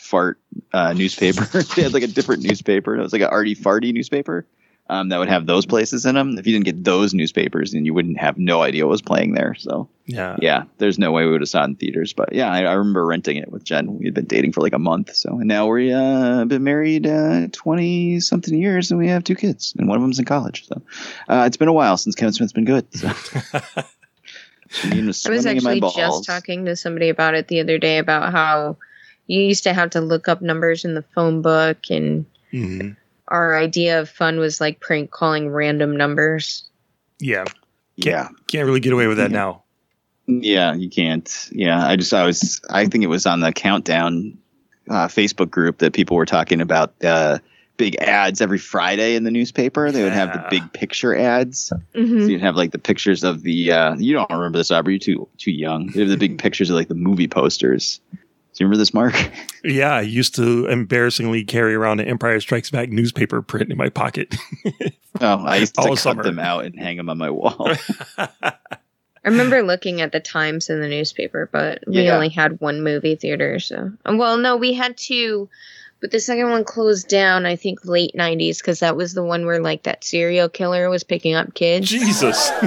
[0.00, 0.38] fart
[0.72, 1.44] uh, newspaper,
[1.76, 2.96] they had like a different newspaper.
[2.96, 4.46] It was like an arty farty newspaper
[4.88, 6.38] um, that would have those places in them.
[6.38, 9.32] If you didn't get those newspapers, then you wouldn't have no idea what was playing
[9.34, 9.54] there.
[9.54, 10.36] So Yeah.
[10.40, 12.12] yeah, there's no way we would have saw it in theaters.
[12.12, 13.98] But yeah, I, I remember renting it with Jen.
[13.98, 15.14] We had been dating for like a month.
[15.16, 19.34] So and now we uh been married uh twenty something years and we have two
[19.34, 20.66] kids and one of them's in college.
[20.66, 20.82] So
[21.28, 22.86] uh, it's been a while since Kevin Smith's been good.
[22.94, 23.12] So.
[24.82, 27.78] Was I was swimming in my actually just talking to somebody about it the other
[27.78, 28.76] day about how
[29.26, 32.90] you used to have to look up numbers in the phone book, and hmm
[33.28, 36.68] our idea of fun was like prank calling random numbers.
[37.18, 37.44] Yeah.
[37.96, 39.62] Yeah, Can't really get away with that now.
[40.26, 41.48] yeah, you can't.
[41.50, 44.36] Yeah, I just I was I think it was on the countdown
[44.90, 47.38] uh, Facebook group that people were talking about uh,
[47.78, 49.90] big ads every Friday in the newspaper.
[49.90, 51.72] They would have the big picture ads.
[51.94, 52.20] Mhm.
[52.20, 53.72] So you'd have like the pictures of the.
[53.72, 54.94] Uh, you don't remember this, Aubrey?
[54.94, 55.86] You're too too young.
[55.86, 57.98] They have the big pictures of like the movie posters.
[58.56, 59.14] Do you remember this, Mark?
[59.64, 63.88] Yeah, I used to embarrassingly carry around an Empire Strikes Back newspaper print in my
[63.88, 64.34] pocket.
[65.18, 66.22] Oh, I used to All cut summer.
[66.22, 67.70] them out and hang them on my wall.
[68.18, 68.52] I
[69.24, 72.14] remember looking at the times in the newspaper, but we Yeah.
[72.14, 73.58] only had one movie theater.
[73.58, 75.48] So, well, no, we had two,
[76.00, 77.46] but the second one closed down.
[77.46, 81.04] I think late '90s because that was the one where like that serial killer was
[81.04, 81.88] picking up kids.
[81.88, 82.50] Jesus.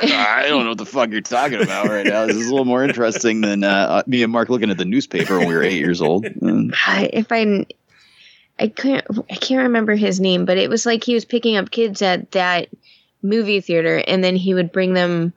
[0.00, 2.26] I don't know what the fuck you're talking about right now.
[2.26, 5.38] This is a little more interesting than uh, me and Mark looking at the newspaper
[5.38, 6.24] when we were eight years old.
[6.38, 6.72] Mm.
[6.86, 7.66] I- if I,
[8.60, 11.70] I can't, I can't remember his name, but it was like he was picking up
[11.70, 12.68] kids at that
[13.22, 15.32] movie theater, and then he would bring them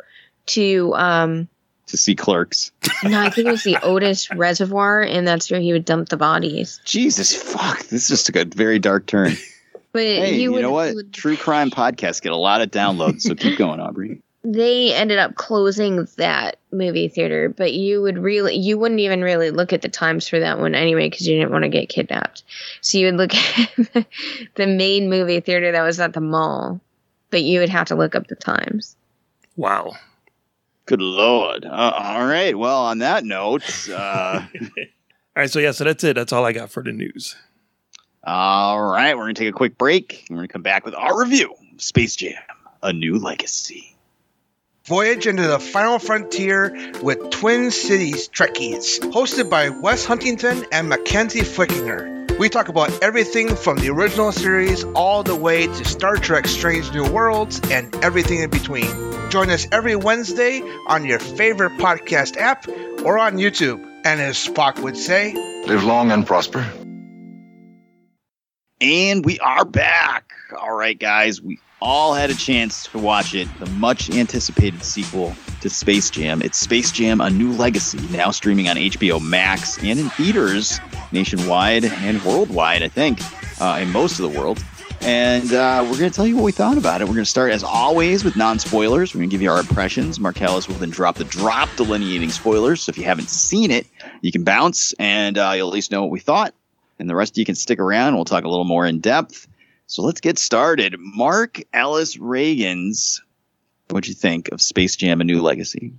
[0.48, 0.94] to.
[0.96, 1.48] um
[1.92, 2.72] To see clerks.
[3.04, 6.18] No, I think it was the Otis Reservoir, and that's where he would dump the
[6.18, 6.80] bodies.
[6.86, 7.86] Jesus fuck!
[7.88, 9.34] This just took a very dark turn.
[9.94, 10.96] But Hey, he you would, know what?
[10.96, 14.22] would- True crime podcasts get a lot of downloads, so keep going, Aubrey.
[14.42, 19.52] they ended up closing that movie theater, but you would really, you wouldn't even really
[19.52, 22.44] look at the times for that one anyway because you didn't want to get kidnapped.
[22.80, 23.36] So you would look
[23.96, 24.06] at
[24.56, 26.80] the main movie theater that was at the mall,
[27.30, 28.96] but you would have to look up the times.
[29.58, 29.92] wow.
[30.86, 31.66] Good lord!
[31.66, 32.58] Uh, all right.
[32.58, 34.70] Well, on that note, uh, All
[35.36, 36.16] right, so yeah, so that's it.
[36.16, 37.36] That's all I got for the news.
[38.24, 40.26] all right, we're gonna take a quick break.
[40.30, 42.42] We're gonna come back with our review of Space Jam:
[42.84, 43.96] A New Legacy.
[44.86, 51.42] Voyage into the final frontier with Twin Cities Trekkies, hosted by Wes Huntington and Mackenzie
[51.42, 52.21] Flickinger.
[52.40, 56.92] We talk about everything from the original series all the way to Star Trek Strange
[56.92, 58.90] New Worlds and everything in between.
[59.30, 62.68] Join us every Wednesday on your favorite podcast app
[63.06, 63.86] or on YouTube.
[64.04, 65.34] And as Spock would say,
[65.68, 66.66] Live long and prosper.
[68.80, 70.32] And we are back.
[70.60, 73.48] All right, guys, we all had a chance to watch it.
[73.60, 76.42] The much anticipated sequel to Space Jam.
[76.42, 80.80] It's Space Jam: A New Legacy, now streaming on HBO Max and in theaters
[81.12, 82.84] nationwide and worldwide.
[82.84, 83.20] I think
[83.62, 84.64] uh, in most of the world.
[85.04, 87.06] And uh, we're going to tell you what we thought about it.
[87.06, 89.16] We're going to start, as always, with non spoilers.
[89.16, 90.20] We're going to give you our impressions.
[90.20, 92.82] Marcellus will then drop the drop delineating spoilers.
[92.82, 93.88] So if you haven't seen it,
[94.22, 96.54] you can bounce and uh, you'll at least know what we thought
[97.02, 98.16] and the rest of you can stick around.
[98.16, 99.48] We'll talk a little more in depth.
[99.88, 100.96] So let's get started.
[101.00, 103.22] Mark Ellis Reagan's,
[103.90, 105.94] what'd you think of Space Jam: A New Legacy?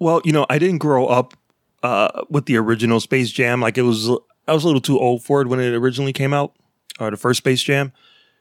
[0.00, 1.34] Well, you know, I didn't grow up
[1.82, 3.60] uh, with the original Space Jam.
[3.60, 4.10] Like it was,
[4.50, 6.54] I was a little too old for it when it originally came out,
[6.98, 7.92] or the first Space Jam.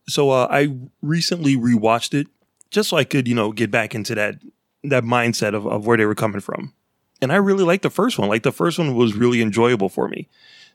[0.07, 2.27] So uh, I recently rewatched it
[2.71, 4.35] just so I could, you know, get back into that
[4.83, 6.73] that mindset of, of where they were coming from.
[7.21, 8.27] And I really liked the first one.
[8.27, 10.27] Like the first one was really enjoyable for me.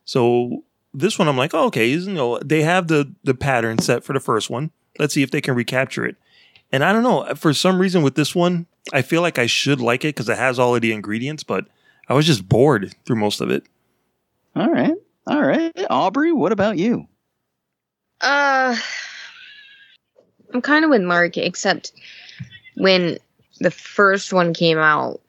[0.04, 4.04] So this one, I'm like, oh, okay, you know, they have the the pattern set
[4.04, 4.70] for the first one.
[5.00, 6.16] Let's see if they can recapture it.
[6.70, 9.80] And I don't know, for some reason with this one, I feel like I should
[9.80, 11.66] like it because it has all of the ingredients, but
[12.08, 13.64] I was just bored through most of it.
[14.54, 14.94] All right,
[15.26, 15.72] all right.
[15.90, 17.06] Aubrey, what about you?
[18.20, 18.76] Uh,
[20.52, 21.92] I'm kind of with Mark, except
[22.76, 23.18] when
[23.60, 25.20] the first one came out,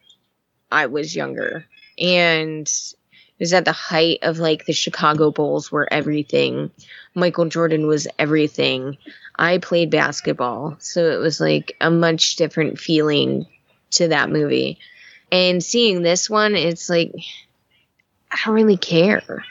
[0.70, 1.64] I was younger,
[1.98, 6.70] and it was at the height of like the Chicago Bulls were everything.
[7.14, 8.98] Michael Jordan was everything.
[9.38, 13.46] I played basketball, so it was like a much different feeling
[13.92, 14.78] to that movie.
[15.32, 17.12] And seeing this one, it's like
[18.30, 19.44] I don't really care.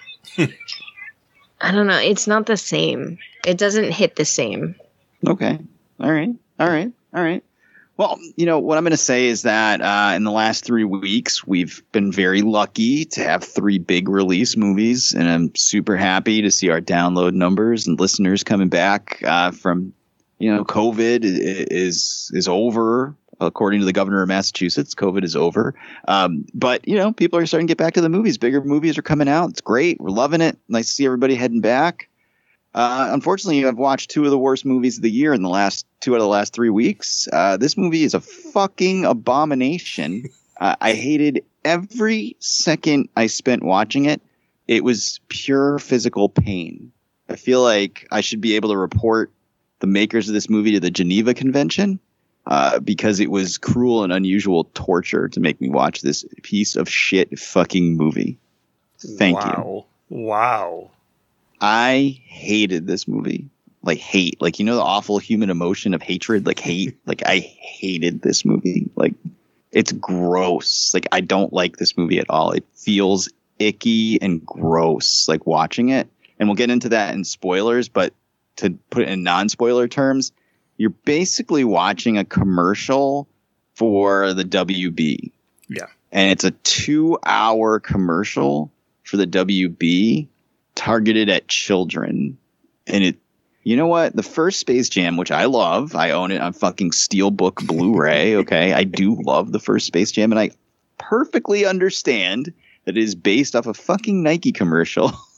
[1.62, 2.00] I don't know.
[2.00, 3.20] It's not the same.
[3.46, 4.76] It doesn't hit the same.
[5.28, 5.60] Okay,
[6.00, 7.44] all right, all right, all right.
[7.98, 10.84] Well, you know what I'm going to say is that uh, in the last three
[10.84, 16.42] weeks, we've been very lucky to have three big release movies, and I'm super happy
[16.42, 19.94] to see our download numbers and listeners coming back uh, from,
[20.40, 23.16] you know, COVID is is over.
[23.40, 25.76] According to the governor of Massachusetts, COVID is over.
[26.08, 28.38] Um, but you know, people are starting to get back to the movies.
[28.38, 29.50] Bigger movies are coming out.
[29.50, 30.00] It's great.
[30.00, 30.58] We're loving it.
[30.70, 32.10] Nice to see everybody heading back.
[32.74, 35.86] Uh, unfortunately, I've watched two of the worst movies of the year in the last
[36.02, 37.28] two out of the last three weeks.
[37.32, 40.26] Uh, this movie is a fucking abomination.
[40.60, 44.22] uh, I hated every second I spent watching it.
[44.68, 46.92] It was pure physical pain.
[47.30, 49.32] I feel like I should be able to report
[49.80, 52.00] the makers of this movie to the Geneva Convention
[52.48, 56.90] uh, because it was cruel and unusual torture to make me watch this piece of
[56.90, 58.38] shit fucking movie.
[59.00, 59.52] Thank you.
[59.52, 59.86] wow.
[60.10, 60.92] Wow.
[61.60, 63.50] I hated this movie.
[63.82, 66.98] Like hate, like you know the awful human emotion of hatred, like hate.
[67.06, 68.90] like I hated this movie.
[68.96, 69.14] Like
[69.72, 70.94] it's gross.
[70.94, 72.52] Like I don't like this movie at all.
[72.52, 73.30] It feels
[73.60, 76.10] icky and gross like watching it.
[76.40, 78.14] And we'll get into that in spoilers, but
[78.58, 80.32] to put it in non-spoiler terms,
[80.78, 83.28] you're basically watching a commercial
[83.76, 85.32] for the WB.
[85.68, 85.88] Yeah.
[86.12, 88.72] And it's a 2-hour commercial
[89.04, 90.28] for the WB
[90.76, 92.38] targeted at children.
[92.88, 93.18] And it
[93.64, 94.16] you know what?
[94.16, 98.74] The first Space Jam, which I love, I own it on fucking Steelbook Blu-ray, okay?
[98.74, 100.52] I do love the first Space Jam and I
[101.00, 102.54] perfectly understand
[102.86, 105.12] that it is based off a fucking Nike commercial.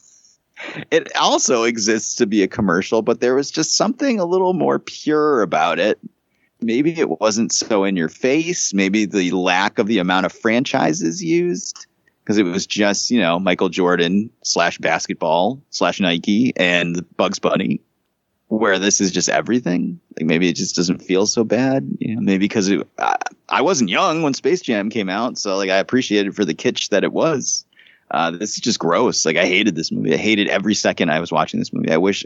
[0.91, 4.79] it also exists to be a commercial, but there was just something a little more
[4.79, 5.99] pure about it.
[6.59, 8.73] Maybe it wasn't so in your face.
[8.73, 11.85] Maybe the lack of the amount of franchises used,
[12.23, 17.81] because it was just you know Michael Jordan slash basketball slash Nike and Bugs Bunny.
[18.49, 19.99] Where this is just everything.
[20.17, 21.85] Like maybe it just doesn't feel so bad.
[21.99, 23.17] You know, maybe because I,
[23.49, 26.89] I wasn't young when Space Jam came out, so like I appreciated for the kitsch
[26.89, 27.65] that it was.
[28.09, 29.25] Uh, this is just gross.
[29.25, 30.13] Like I hated this movie.
[30.13, 31.91] I hated every second I was watching this movie.
[31.91, 32.25] I wish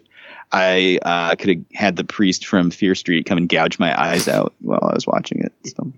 [0.51, 4.27] I uh, could have had the priest from Fear Street come and gouge my eyes
[4.27, 5.53] out while I was watching it.
[5.75, 5.91] So,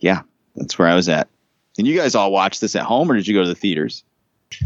[0.00, 0.22] yeah,
[0.56, 1.28] that's where I was at.
[1.78, 4.04] And you guys all watched this at home, or did you go to the theaters?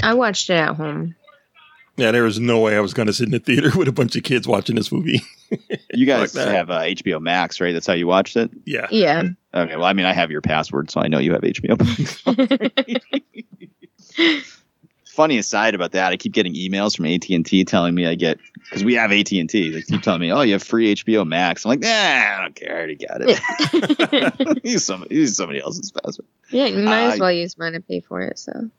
[0.02, 1.14] I watched it at home.
[1.98, 3.92] Yeah, there was no way I was going to sit in the theater with a
[3.92, 5.20] bunch of kids watching this movie.
[5.92, 6.48] You guys that.
[6.48, 7.72] have uh, HBO Max, right?
[7.72, 8.50] That's how you watched it.
[8.64, 8.86] yeah.
[8.90, 9.24] Yeah.
[9.52, 9.76] Okay.
[9.76, 11.76] Well, I mean, I have your password, so I know you have HBO.
[11.78, 12.22] Max.
[15.06, 18.14] Funny aside about that, I keep getting emails from AT and T telling me I
[18.14, 19.70] get because we have AT and T.
[19.70, 22.54] They keep telling me, "Oh, you have free HBO Max." I'm like, Nah, I don't
[22.54, 22.70] care.
[22.72, 24.64] I already got it.
[24.64, 26.28] use somebody, use somebody else's password.
[26.50, 28.38] Yeah, you might as Uh, well use mine to pay for it.
[28.38, 28.70] So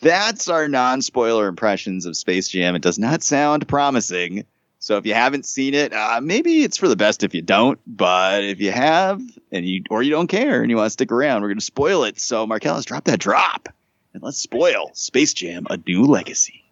[0.00, 2.74] That's our non-spoiler impressions of Space Jam.
[2.74, 4.46] It does not sound promising.
[4.78, 7.78] So if you haven't seen it, uh, maybe it's for the best if you don't.
[7.86, 9.20] But if you have,
[9.52, 11.64] and you or you don't care and you want to stick around, we're going to
[11.64, 12.18] spoil it.
[12.18, 13.68] So Marcellus, drop that drop,
[14.14, 16.64] and let's spoil Space Jam: A New Legacy.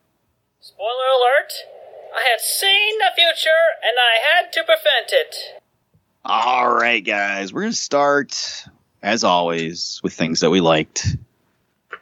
[0.60, 1.52] Spoiler alert!
[2.16, 3.50] I had seen the future
[3.82, 5.36] and I had to prevent it.
[6.24, 8.64] All right, guys, we're going to start
[9.02, 11.16] as always with things that we liked.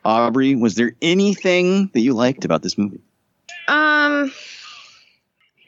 [0.07, 3.01] Aubrey, was there anything that you liked about this movie?
[3.67, 4.33] Um,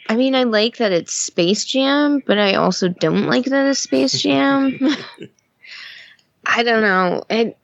[0.08, 3.80] I mean, I like that it's Space Jam, but I also don't like that it's
[3.80, 4.78] Space Jam.
[6.46, 7.24] I don't know.
[7.28, 7.58] It.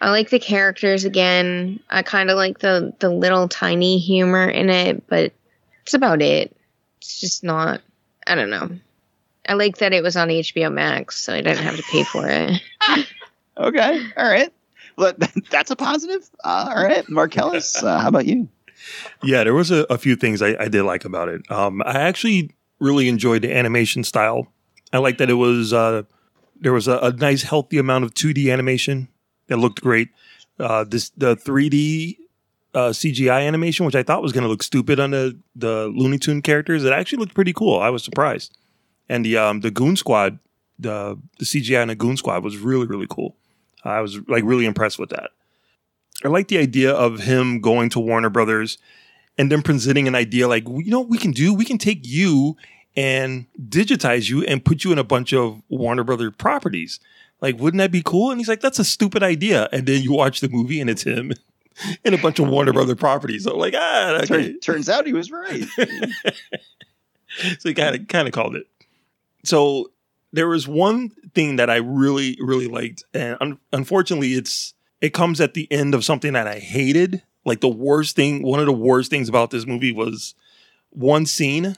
[0.00, 1.80] I like the characters again.
[1.90, 5.32] I kind of like the the little tiny humor in it, but
[5.82, 6.56] it's about it.
[6.98, 7.80] It's just not.
[8.28, 8.70] I don't know.
[9.48, 12.28] I like that it was on HBO Max, so I didn't have to pay for
[12.28, 12.62] it.
[13.58, 14.52] Okay, all right.
[14.96, 15.14] Well,
[15.50, 16.28] that's a positive.
[16.44, 18.48] Uh, all right, Marcellus, uh, how about you?
[19.22, 21.50] Yeah, there was a, a few things I, I did like about it.
[21.50, 24.52] Um, I actually really enjoyed the animation style.
[24.92, 26.02] I like that it was uh,
[26.60, 29.08] there was a, a nice healthy amount of 2D animation
[29.48, 30.10] that looked great.
[30.58, 32.16] Uh, this the 3D
[32.74, 36.18] uh, CGI animation, which I thought was going to look stupid on the the Looney
[36.18, 37.78] Tune characters, it actually looked pretty cool.
[37.80, 38.56] I was surprised.
[39.08, 40.38] And the um, the Goon Squad,
[40.78, 43.36] the the CGI in the Goon Squad was really really cool.
[43.86, 45.30] I was like really impressed with that.
[46.24, 48.78] I like the idea of him going to Warner Brothers
[49.38, 52.00] and then presenting an idea like, you know, what we can do, we can take
[52.02, 52.56] you
[52.96, 56.98] and digitize you and put you in a bunch of Warner Brother properties.
[57.42, 58.30] Like, wouldn't that be cool?
[58.30, 59.68] And he's like, that's a stupid idea.
[59.72, 61.32] And then you watch the movie and it's him
[62.04, 63.44] in a bunch of Warner Brother properties.
[63.44, 64.26] So like, ah, okay.
[64.26, 65.64] Turn, turns out he was right.
[67.58, 68.66] so he kind of kind of called it.
[69.44, 69.90] So
[70.36, 75.40] there was one thing that I really really liked, and un- unfortunately, it's it comes
[75.40, 77.22] at the end of something that I hated.
[77.44, 80.34] Like the worst thing, one of the worst things about this movie was
[80.90, 81.76] one scene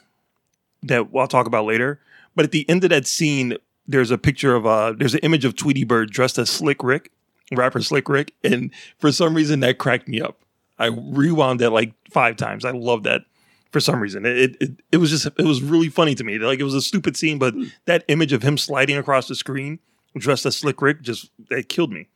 [0.83, 2.01] that I'll talk about later.
[2.35, 5.45] But at the end of that scene, there's a picture of uh there's an image
[5.45, 7.13] of Tweety Bird dressed as Slick Rick,
[7.53, 10.39] rapper Slick Rick, and for some reason that cracked me up.
[10.81, 12.65] I rewound that like five times.
[12.65, 13.23] I love that
[13.71, 14.25] for some reason.
[14.27, 16.39] It, it it was just it was really funny to me.
[16.39, 17.65] Like it was a stupid scene, but hmm.
[17.87, 19.79] that image of him sliding across the screen
[20.17, 22.09] dressed as Slick Rick just that killed me.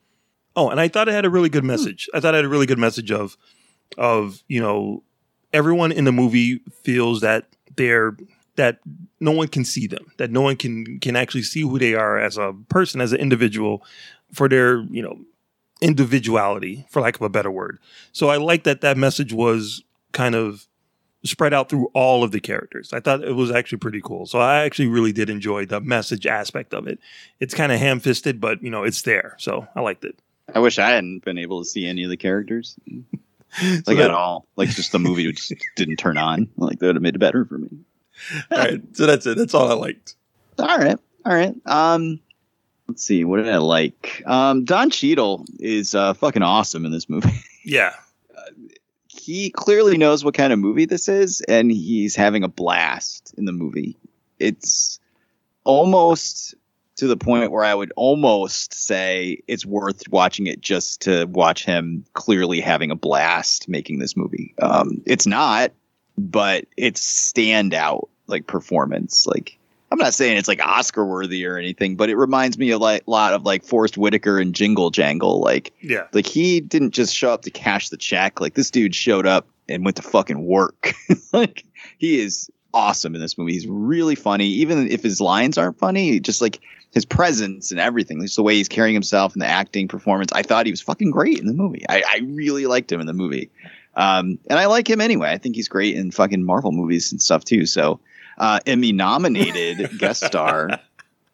[0.55, 1.67] Oh, and I thought it had a really good hmm.
[1.67, 2.09] message.
[2.13, 3.37] I thought it had a really good message of
[3.97, 5.03] of, you know,
[5.51, 8.17] everyone in the movie feels that they're
[8.55, 8.79] that
[9.19, 12.17] no one can see them, that no one can can actually see who they are
[12.19, 13.83] as a person, as an individual,
[14.31, 15.19] for their, you know,
[15.81, 17.79] individuality, for lack of a better word.
[18.11, 20.67] So I like that that message was kind of
[21.25, 22.91] spread out through all of the characters.
[22.93, 24.25] I thought it was actually pretty cool.
[24.25, 26.99] So I actually really did enjoy the message aspect of it.
[27.39, 29.35] It's kind of ham fisted, but you know, it's there.
[29.39, 30.17] So I liked it.
[30.53, 34.11] I wish I hadn't been able to see any of the characters, like that- at
[34.11, 34.45] all.
[34.55, 36.49] Like just the movie just didn't turn on.
[36.57, 37.69] Like that would have made it better for me.
[38.51, 38.81] All right.
[38.95, 39.37] So that's it.
[39.37, 40.15] That's all I liked.
[40.59, 41.55] All right, all right.
[41.65, 42.19] Um,
[42.87, 43.23] let's see.
[43.23, 44.21] What did I like?
[44.27, 47.31] Um, Don Cheadle is uh, fucking awesome in this movie.
[47.65, 47.93] Yeah.
[49.23, 53.45] He clearly knows what kind of movie this is, and he's having a blast in
[53.45, 53.97] the movie.
[54.37, 54.99] It's
[55.63, 56.55] almost
[56.97, 61.63] to the point where I would almost say it's worth watching it just to watch
[61.63, 64.53] him clearly having a blast making this movie.
[64.61, 65.71] Um, it's not,
[66.17, 69.25] but it's standout like performance.
[69.25, 69.57] Like
[69.93, 73.01] I'm not saying it's like Oscar worthy or anything, but it reminds me a lot
[73.07, 75.39] of like Forest Whitaker and Jingle Jangle.
[75.39, 76.07] Like, Yeah.
[76.13, 78.41] like he didn't just show up to cash the check.
[78.41, 80.93] Like this dude showed up and went to fucking work.
[81.31, 81.63] like
[81.99, 83.53] he is awesome in this movie.
[83.53, 86.19] He's really funny, even if his lines aren't funny.
[86.19, 86.59] Just like
[86.91, 90.31] his presence and everything, just the way he's carrying himself and the acting performance.
[90.33, 91.85] I thought he was fucking great in the movie.
[91.87, 93.49] I, I really liked him in the movie.
[93.95, 95.29] Um, and I like him anyway.
[95.29, 97.67] I think he's great in fucking Marvel movies and stuff too.
[97.67, 97.99] So,
[98.37, 100.79] uh, Emmy nominated guest star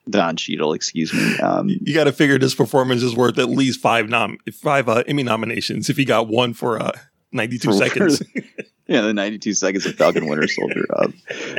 [0.09, 1.37] Don Cheadle, excuse me.
[1.39, 5.03] Um, You got to figure this performance is worth at least five nom five uh,
[5.07, 6.91] Emmy nominations if he got one for uh,
[7.31, 8.23] 92 For- seconds.
[8.87, 10.85] yeah, the 92 seconds of Falcon Winter Soldier.
[10.97, 11.13] Um,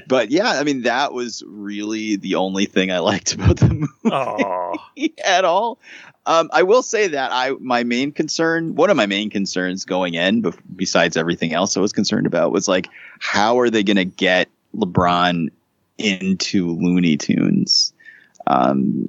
[0.09, 5.15] but yeah, I mean, that was really the only thing I liked about the movie
[5.25, 5.79] at all.
[6.27, 10.15] Um, I will say that I my main concern, one of my main concerns going
[10.15, 12.89] in, bef- besides everything else I was concerned about, was like,
[13.21, 15.49] how are they going to get LeBron
[15.99, 17.93] into Looney Tunes?
[18.47, 19.07] Um,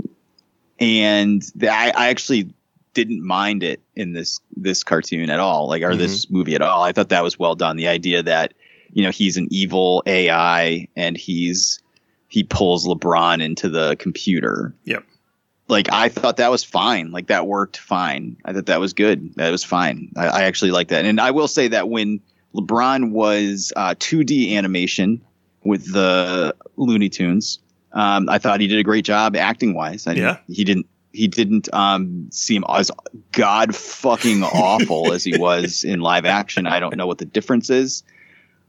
[0.80, 2.54] and the, I, I actually
[2.94, 6.84] didn't mind it in this this cartoon at all, like or this movie at all.
[6.84, 7.78] I thought that was well done.
[7.78, 8.54] The idea that
[8.92, 11.80] you know he's an evil AI and he's
[12.28, 15.04] he pulls LeBron into the computer Yep.
[15.68, 17.12] like I thought that was fine.
[17.12, 18.38] Like that worked fine.
[18.44, 19.34] I thought that was good.
[19.36, 20.12] That was fine.
[20.18, 21.06] I, I actually like that.
[21.06, 22.20] And I will say that when
[22.56, 25.22] LeBron was uh, 2D animation
[25.64, 27.60] with the Looney Tunes,
[27.94, 30.08] um, I thought he did a great job acting wise.
[30.08, 30.38] I Yeah.
[30.48, 30.88] He didn't.
[31.14, 32.90] He didn't um, seem as
[33.34, 36.66] god fucking awful as he was in live action.
[36.66, 38.04] I don't know what the difference is.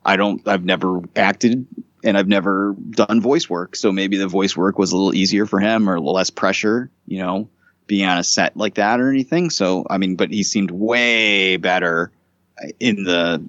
[0.05, 0.47] I don't.
[0.49, 1.67] I've never acted
[2.03, 5.47] and I've never done voice work, so maybe the voice work was a little easier
[5.47, 7.49] for him or less pressure, you know,
[7.87, 9.51] being on a set like that or anything.
[9.51, 12.11] So I mean, but he seemed way better
[12.81, 13.45] in the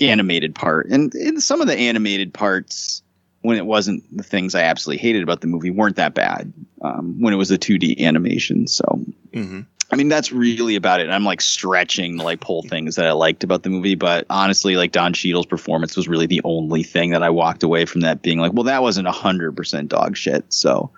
[0.00, 3.02] animated part, and in some of the animated parts
[3.42, 7.20] when it wasn't the things I absolutely hated about the movie weren't that bad um,
[7.20, 8.66] when it was a 2D animation.
[8.66, 11.08] So hmm I mean, that's really about it.
[11.08, 14.76] I'm like stretching to like pull things that I liked about the movie, but honestly,
[14.76, 18.20] like Don Cheadle's performance was really the only thing that I walked away from that
[18.20, 20.52] being like, well, that wasn't hundred percent dog shit.
[20.52, 20.90] So,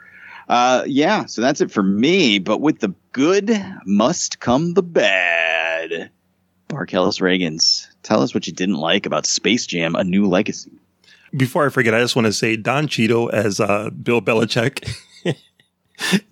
[0.48, 2.40] uh, yeah, so that's it for me.
[2.40, 6.10] But with the good must come the bad.
[6.68, 10.72] Barkelis Reagans, tell us what you didn't like about Space Jam: A New Legacy.
[11.36, 14.88] Before I forget, I just want to say Don Cheeto as uh, Bill Belichick.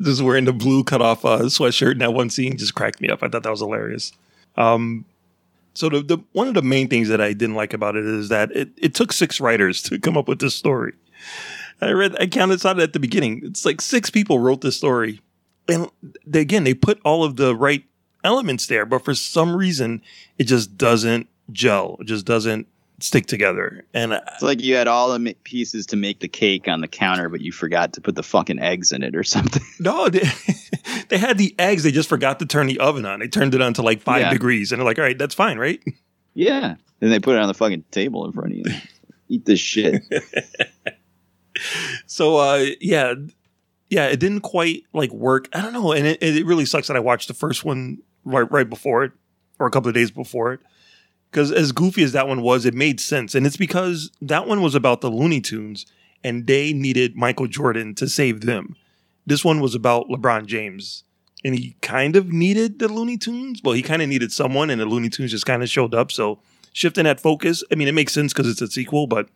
[0.02, 3.08] just wearing the blue cut off uh, sweatshirt in that one scene just cracked me
[3.08, 3.22] up.
[3.22, 4.12] I thought that was hilarious.
[4.56, 5.04] Um,
[5.74, 8.28] so the, the one of the main things that I didn't like about it is
[8.30, 10.94] that it, it took six writers to come up with this story.
[11.80, 13.42] I read, I counted out at the beginning.
[13.44, 15.20] It's like six people wrote this story,
[15.68, 15.88] and
[16.26, 17.84] they, again, they put all of the right
[18.24, 20.02] elements there, but for some reason,
[20.38, 21.96] it just doesn't gel.
[22.00, 22.66] It just doesn't
[23.00, 23.84] stick together.
[23.94, 27.28] And It's like you had all the pieces to make the cake on the counter,
[27.28, 29.62] but you forgot to put the fucking eggs in it or something.
[29.78, 30.28] No, they,
[31.08, 31.82] they had the eggs.
[31.84, 33.20] They just forgot to turn the oven on.
[33.20, 34.30] They turned it on to like five Yeah.
[34.32, 35.80] degrees, and they're like, "All right, that's fine, right?"
[36.34, 36.76] Yeah.
[37.00, 38.64] Then they put it on the fucking table in front of you.
[39.28, 40.02] Eat this shit.
[42.06, 43.14] So, uh, yeah,
[43.90, 45.48] yeah, it didn't quite like work.
[45.52, 48.48] I don't know, and it, it really sucks that I watched the first one right
[48.52, 49.12] right before it,
[49.58, 50.60] or a couple of days before it,
[51.30, 54.62] because as goofy as that one was, it made sense, and it's because that one
[54.62, 55.86] was about the Looney Tunes,
[56.24, 58.76] and they needed Michael Jordan to save them.
[59.26, 61.04] This one was about LeBron James.
[61.44, 63.60] And he kind of needed the Looney Tunes.
[63.62, 66.10] Well, he kind of needed someone, and the Looney Tunes just kind of showed up.
[66.10, 66.40] So
[66.72, 69.28] shifting that focus, I mean, it makes sense because it's a sequel, but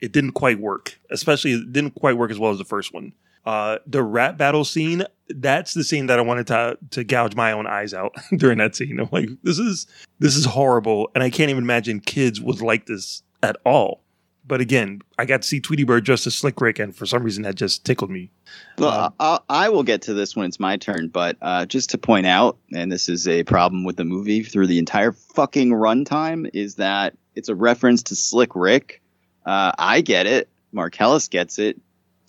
[0.00, 0.98] it didn't quite work.
[1.10, 3.12] Especially, it didn't quite work as well as the first one.
[3.44, 7.52] Uh, the rap battle scene, that's the scene that I wanted to to gouge my
[7.52, 9.00] own eyes out during that scene.
[9.00, 9.86] I'm like, this is
[10.18, 14.02] this is horrible, and I can't even imagine kids would like this at all.
[14.44, 17.22] But again, I got to see Tweety Bird dressed as Slick Rick, and for some
[17.22, 18.30] reason that just tickled me.
[18.76, 21.98] Well, I'll, I will get to this when it's my turn, but uh, just to
[21.98, 26.50] point out, and this is a problem with the movie through the entire fucking runtime,
[26.52, 29.00] is that it's a reference to Slick Rick.
[29.46, 30.48] Uh, I get it.
[30.72, 31.80] Marcellus gets it.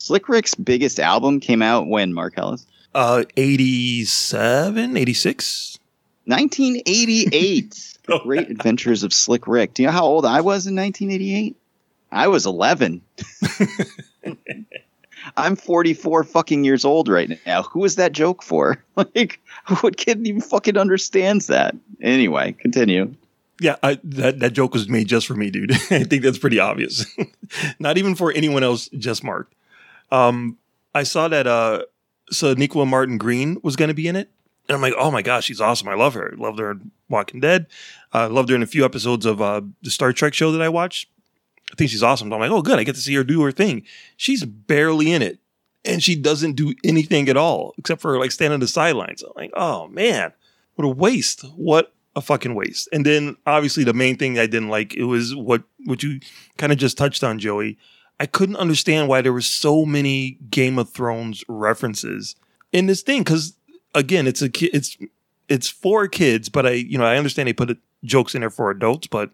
[0.03, 2.67] Slick Rick's biggest album came out when, Marcellus?
[2.93, 5.79] Uh, 87, 86?
[6.25, 7.97] 1988.
[8.07, 9.75] the Great Adventures of Slick Rick.
[9.75, 11.55] Do you know how old I was in 1988?
[12.11, 13.01] I was 11.
[15.37, 17.63] I'm 44 fucking years old right now.
[17.63, 18.83] Who is that joke for?
[18.97, 19.39] Like,
[19.79, 21.77] what kid even fucking understands that?
[22.01, 23.15] Anyway, continue.
[23.61, 25.71] Yeah, I, that that joke was made just for me, dude.
[25.71, 27.05] I think that's pretty obvious.
[27.79, 29.49] Not even for anyone else, just Mark.
[30.13, 30.59] Um,
[30.93, 31.83] I saw that uh,
[32.31, 34.29] Sonequa Martin Green was going to be in it,
[34.69, 35.87] and I'm like, oh my gosh, she's awesome.
[35.89, 36.33] I love her.
[36.37, 37.65] Loved her in Walking Dead.
[38.13, 40.69] Uh, loved her in a few episodes of uh, the Star Trek show that I
[40.69, 41.09] watched.
[41.71, 42.29] I think she's awesome.
[42.29, 42.77] So I'm like, oh, good.
[42.77, 43.83] I get to see her do her thing.
[44.15, 45.39] She's barely in it,
[45.83, 49.23] and she doesn't do anything at all except for like stand on the sidelines.
[49.23, 50.31] I'm like, oh man,
[50.75, 51.41] what a waste.
[51.55, 52.87] What a fucking waste.
[52.93, 56.19] And then obviously the main thing I didn't like it was what what you
[56.57, 57.79] kind of just touched on, Joey.
[58.23, 62.37] I couldn't understand why there were so many Game of Thrones references
[62.71, 63.57] in this thing because
[63.93, 64.97] again, it's a ki- it's
[65.49, 68.49] it's for kids, but I you know I understand they put it, jokes in there
[68.49, 69.31] for adults, but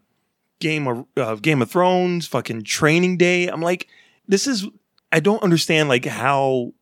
[0.57, 3.45] Game of uh, Game of Thrones, fucking Training Day.
[3.45, 3.87] I'm like,
[4.27, 4.65] this is
[5.11, 6.73] I don't understand like how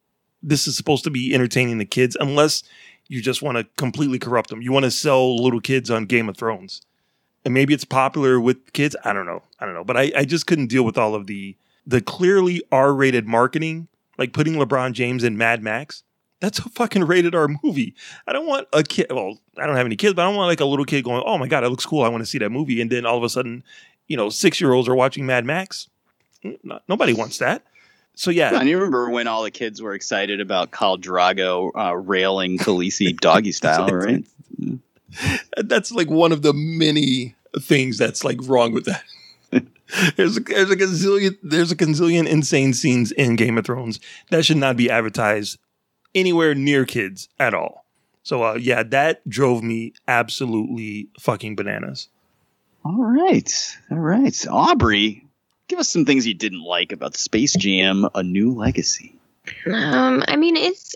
[0.41, 2.63] this is supposed to be entertaining the kids unless
[3.09, 4.61] you just want to completely corrupt them.
[4.61, 6.81] You want to sell little kids on Game of Thrones.
[7.43, 8.95] And maybe it's popular with kids.
[9.03, 9.43] I don't know.
[9.59, 9.83] I don't know.
[9.83, 14.33] But I, I just couldn't deal with all of the the clearly R-rated marketing, like
[14.33, 16.03] putting LeBron James in Mad Max.
[16.39, 17.95] That's a fucking rated R movie.
[18.27, 19.07] I don't want a kid.
[19.09, 21.23] Well, I don't have any kids, but I don't want like a little kid going,
[21.25, 22.03] "Oh my god, it looks cool.
[22.03, 23.63] I want to see that movie." And then all of a sudden,
[24.07, 25.89] you know, six year olds are watching Mad Max.
[26.61, 27.63] Not, nobody wants that.
[28.13, 31.95] So yeah, And you remember when all the kids were excited about Khal Drogo uh,
[31.95, 34.25] railing Khaleesi doggy style, right?
[35.57, 39.03] that's like one of the many things that's like wrong with that.
[40.15, 44.45] There's a, there's a gazillion there's a gazillion insane scenes in Game of Thrones that
[44.45, 45.57] should not be advertised
[46.13, 47.85] anywhere near kids at all.
[48.23, 52.09] So uh, yeah, that drove me absolutely fucking bananas.
[52.83, 55.25] All right, all right, Aubrey,
[55.67, 59.15] give us some things you didn't like about Space Jam: A New Legacy.
[59.71, 60.95] Um, I mean, it's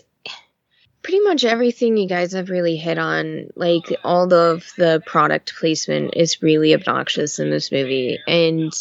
[1.02, 3.50] pretty much everything you guys have really hit on.
[3.56, 8.72] Like all of the product placement is really obnoxious in this movie, and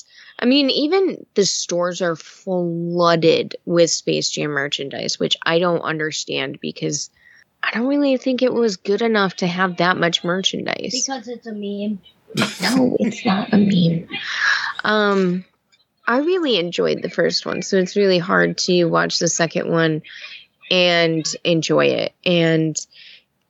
[0.41, 6.59] I mean, even the stores are flooded with Space Jam merchandise, which I don't understand
[6.59, 7.11] because
[7.61, 11.05] I don't really think it was good enough to have that much merchandise.
[11.05, 11.99] Because it's a meme.
[12.61, 14.07] No, it's not a meme.
[14.85, 15.43] Um,
[16.07, 20.01] I really enjoyed the first one, so it's really hard to watch the second one
[20.71, 22.13] and enjoy it.
[22.25, 22.75] And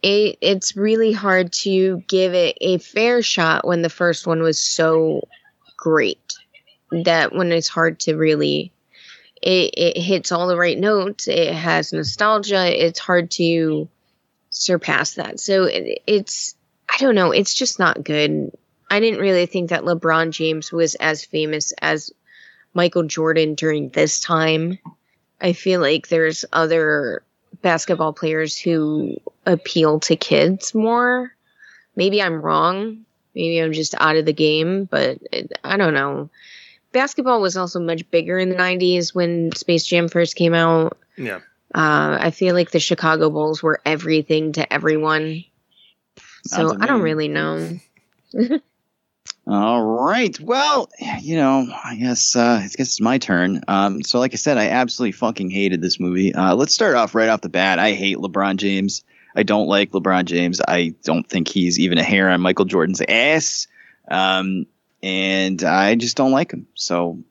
[0.02, 4.60] it it's really hard to give it a fair shot when the first one was
[4.60, 5.28] so
[5.78, 6.34] great
[7.04, 8.74] that when it's hard to really
[9.42, 11.28] it, it hits all the right notes.
[11.28, 12.86] It has nostalgia.
[12.86, 13.88] It's hard to
[14.50, 15.40] surpass that.
[15.40, 16.56] So it, it's
[16.90, 17.32] i don't know.
[17.32, 18.52] It's just not good.
[18.90, 22.12] I didn't really think that lebron james was as famous as
[22.74, 24.80] michael jordan during this time
[25.42, 27.24] i feel like there's other
[27.62, 29.16] basketball players who
[29.46, 31.32] appeal to kids more
[31.96, 36.30] maybe i'm wrong maybe i'm just out of the game but it, i don't know
[36.92, 40.98] basketball was also much bigger in the 90s when Space Jam first came out.
[41.18, 41.40] Yeah.
[41.74, 45.46] Uh, I feel like the Chicago Bulls were everything to everyone.
[46.46, 47.80] So Sounds I don't really know.
[49.48, 50.40] All right.
[50.40, 50.90] Well,
[51.20, 53.62] you know, I guess uh, I guess it's my turn.
[53.68, 56.34] Um, so, like I said, I absolutely fucking hated this movie.
[56.34, 57.80] Uh, let's start off right off the bat.
[57.80, 59.04] I hate LeBron James.
[59.36, 60.62] I don't like LeBron James.
[60.66, 63.68] I don't think he's even a hair on Michael Jordan's ass.
[64.10, 64.68] Um,
[65.02, 66.68] and I just don't like him.
[66.76, 67.24] So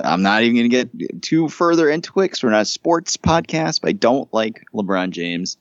[0.00, 3.16] I'm not even going to get too further into it because we're not a sports
[3.16, 3.82] podcast.
[3.82, 5.58] But I don't like LeBron James.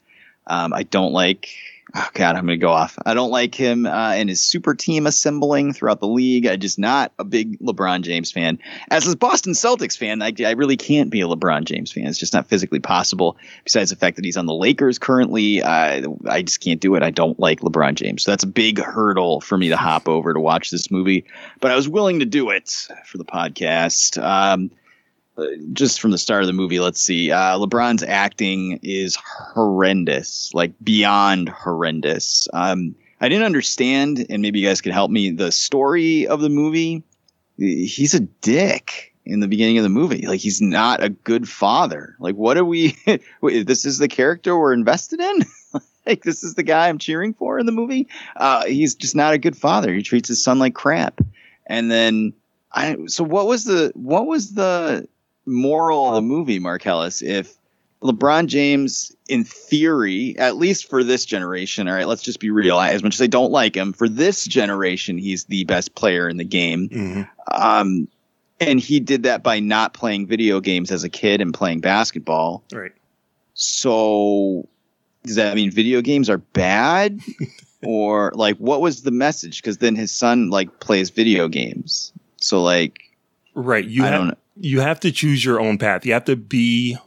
[0.48, 1.50] Um, I don't like.
[1.94, 2.98] Oh God, I'm going to go off.
[3.06, 6.48] I don't like him uh, and his super team assembling throughout the league.
[6.48, 8.60] I'm just not a big LeBron James fan.
[8.90, 12.08] As a Boston Celtics fan, I, I really can't be a LeBron James fan.
[12.08, 13.36] It's just not physically possible.
[13.66, 17.04] Besides the fact that he's on the Lakers currently, I I just can't do it.
[17.04, 18.24] I don't like LeBron James.
[18.24, 21.26] So that's a big hurdle for me to hop over to watch this movie.
[21.60, 24.22] But I was willing to do it for the podcast.
[24.22, 24.72] Um,
[25.74, 27.32] just from the start of the movie, let's see.
[27.32, 32.48] Uh, LeBron's acting is horrendous, like beyond horrendous.
[32.54, 35.32] Um, I didn't understand, and maybe you guys could help me.
[35.32, 37.04] The story of the movie,
[37.58, 40.26] he's a dick in the beginning of the movie.
[40.26, 42.16] Like he's not a good father.
[42.20, 42.98] Like what are we?
[43.42, 45.44] wait, this is the character we're invested in.
[46.06, 48.08] like this is the guy I'm cheering for in the movie.
[48.36, 49.94] Uh, he's just not a good father.
[49.94, 51.22] He treats his son like crap.
[51.68, 52.34] And then
[52.72, 52.98] I.
[53.06, 55.08] So what was the what was the
[55.52, 57.22] moral of the movie, Marcellus?
[57.22, 57.56] If
[58.02, 62.80] LeBron James, in theory, at least for this generation, all right, let's just be real.
[62.80, 66.38] As much as I don't like him, for this generation, he's the best player in
[66.38, 67.28] the game.
[67.52, 68.08] Um,
[68.60, 72.64] and he did that by not playing video games as a kid and playing basketball.
[72.72, 72.94] Right.
[73.54, 74.68] So
[75.24, 77.20] does that mean video games are bad?
[77.84, 79.62] or like what was the message?
[79.62, 82.14] Because then his son like plays video games.
[82.38, 83.00] So like,
[83.54, 83.86] right?
[83.86, 84.38] You I have, don't know.
[84.56, 86.06] You have to choose your own path.
[86.06, 86.98] You have to be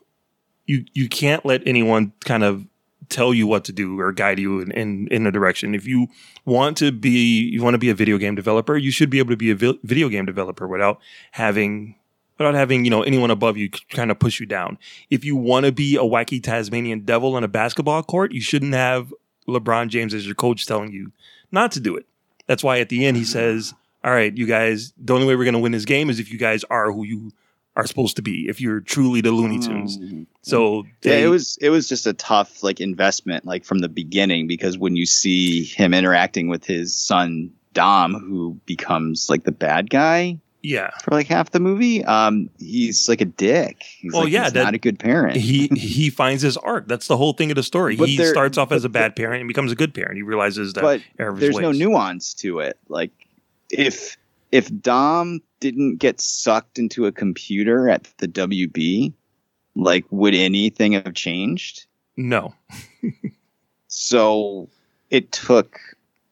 [0.67, 2.67] you you can't let anyone kind of
[3.09, 5.75] tell you what to do or guide you in, in, in a direction.
[5.75, 6.09] If you
[6.45, 9.31] want to be you want to be a video game developer, you should be able
[9.31, 11.01] to be a vi- video game developer without
[11.33, 11.97] having
[12.39, 14.79] without having, you know, anyone above you kind of push you down.
[15.11, 18.75] If you want to be a wacky Tasmanian devil on a basketball court, you shouldn't
[18.75, 19.13] have
[19.47, 21.13] LeBron James as your coach telling you
[21.53, 22.07] not to do it.
[22.47, 23.31] That's why at the end he mm-hmm.
[23.31, 23.75] says,
[24.05, 26.31] "All right, you guys, the only way we're going to win this game is if
[26.31, 27.33] you guys are who you
[27.77, 28.49] are supposed to be.
[28.49, 29.99] If you're truly the Looney Tunes."
[30.43, 34.47] So yeah, it was it was just a tough like investment like from the beginning
[34.47, 39.91] because when you see him interacting with his son Dom, who becomes like the bad
[39.91, 40.91] guy yeah.
[41.03, 43.83] for like half the movie, um, he's like a dick.
[43.83, 45.37] He's Well, like, yeah, he's that- not a good parent.
[45.37, 46.87] he he finds his arc.
[46.89, 47.97] That's the whole thing of the story.
[47.97, 50.17] But he there- starts off as a bad parent and becomes a good parent.
[50.17, 52.79] He realizes that but error of his there's no nuance to it.
[52.89, 53.11] Like
[53.79, 54.17] if
[54.53, 59.13] if Dom didn't get sucked into a computer at the WB,
[59.75, 61.87] like would anything have changed?
[62.17, 62.55] No.
[63.89, 64.69] So
[65.11, 65.79] it took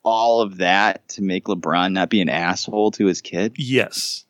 [0.02, 3.54] all of that to make LeBron not be an asshole to his kid.
[3.56, 4.24] Yes.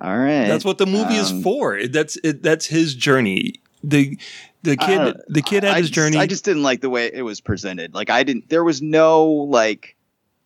[0.00, 0.46] All right.
[0.46, 1.86] That's what the movie Um, is for.
[1.88, 3.54] That's it, that's his journey.
[3.82, 4.18] The
[4.62, 6.16] the kid don't- the kid had I his just- journey.
[6.18, 7.94] I just didn't like the way it was presented.
[7.94, 8.48] Like I didn't.
[8.50, 9.96] There was no like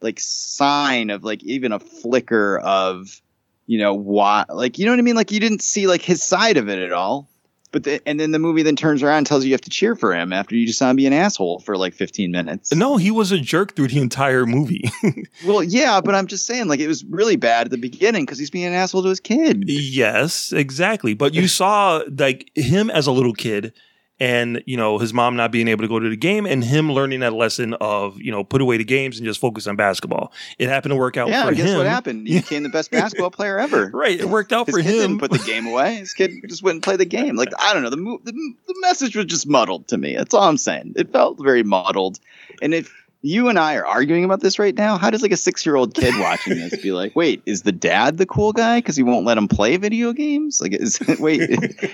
[0.02, 3.20] like sign of like even a flicker of
[3.66, 5.16] you know why like you know what I mean.
[5.16, 7.28] Like you didn't see like his side of it at all.
[7.70, 9.70] But the, and then the movie then turns around and tells you you have to
[9.70, 12.70] cheer for him after you just saw him be an asshole for like 15 minutes.
[12.74, 14.90] no, he was a jerk through the entire movie.
[15.46, 18.38] Well, yeah, but I'm just saying like it was really bad at the beginning because
[18.38, 19.64] he's being an asshole to his kid.
[19.66, 21.14] yes, exactly.
[21.14, 23.72] But you saw like him as a little kid
[24.22, 26.92] and you know his mom not being able to go to the game and him
[26.92, 30.32] learning that lesson of you know put away the games and just focus on basketball.
[30.58, 31.78] It happened to work out Yeah, for guess him.
[31.78, 32.28] what happened?
[32.28, 33.90] He became the best basketball player ever.
[33.92, 35.18] Right, it worked out His for kid him.
[35.18, 35.96] didn't put the game away.
[35.96, 37.34] His kid just wouldn't play the game.
[37.36, 37.90] Like I don't know.
[37.90, 38.32] The, the
[38.68, 40.14] the message was just muddled to me.
[40.16, 40.92] That's all I'm saying.
[40.96, 42.20] It felt very muddled.
[42.62, 42.94] And if
[43.24, 45.76] you and I are arguing about this right now, how does like a six year
[45.76, 49.04] old kid watching this be like, wait, is the dad the cool guy because he
[49.04, 50.60] won't let him play video games?
[50.60, 51.40] Like, is wait,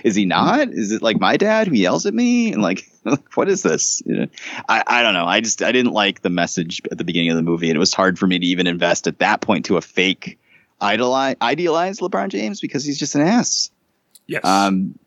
[0.05, 0.69] is he not?
[0.71, 2.91] Is it like my dad who yells at me and like,
[3.35, 4.03] what is this?
[4.07, 4.27] You know,
[4.71, 5.27] I I don't know.
[5.27, 7.81] I just I didn't like the message at the beginning of the movie, and it
[7.81, 10.39] was hard for me to even invest at that point to a fake
[10.81, 13.71] idolize idealize LeBron James because he's just an ass.
[14.27, 14.45] Yes.
[14.45, 14.99] Um,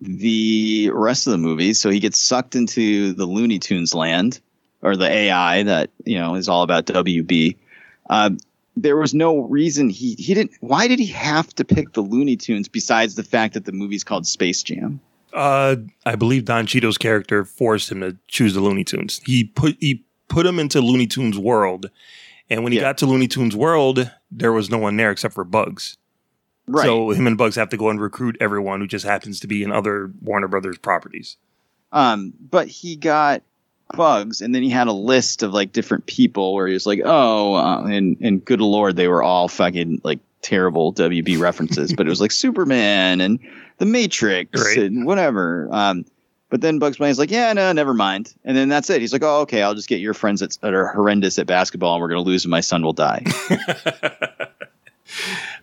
[0.00, 4.40] the rest of the movie, so he gets sucked into the Looney Tunes land
[4.84, 7.56] or the AI that you know is all about WB.
[8.08, 8.38] Um,
[8.76, 10.52] there was no reason he he didn't.
[10.60, 14.04] Why did he have to pick the Looney Tunes besides the fact that the movie's
[14.04, 15.00] called Space Jam?
[15.32, 15.76] Uh,
[16.06, 19.20] I believe Don Cheeto's character forced him to choose the Looney Tunes.
[19.24, 21.90] He put he put him into Looney Tunes world,
[22.50, 25.44] and when he got to Looney Tunes world, there was no one there except for
[25.44, 25.96] Bugs.
[26.66, 26.84] Right.
[26.84, 29.62] So him and Bugs have to go and recruit everyone who just happens to be
[29.62, 31.36] in other Warner Brothers properties.
[31.92, 33.42] Um, but he got
[33.96, 37.00] bugs, and then he had a list of like different people where he was like,
[37.04, 42.06] "Oh," uh, and and good lord, they were all fucking like terrible WB references, but
[42.06, 43.38] it was like Superman and
[43.78, 44.78] The Matrix Right.
[44.78, 45.68] and whatever.
[45.72, 46.04] Um,
[46.50, 49.00] but then Bugs Bunny's like, "Yeah, no, never mind," and then that's it.
[49.00, 51.94] He's like, "Oh, okay, I'll just get your friends that, that are horrendous at basketball,
[51.94, 53.24] and we're gonna lose, and my son will die."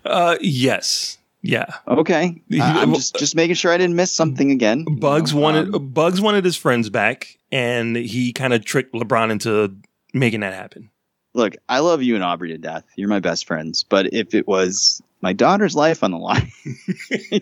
[0.06, 1.66] Uh, yes, yeah.
[1.88, 4.86] okay, I- I'm just just making sure I didn't miss something again.
[4.88, 5.42] you Bugs know?
[5.42, 9.76] wanted Um, Bugs wanted his friends back, and he kind of tricked LeBron into
[10.14, 10.90] making that happen.
[11.34, 12.84] look, I love you and Aubrey to death.
[12.96, 13.84] You're my best friends.
[13.84, 16.52] But if it was my daughter's life on the line,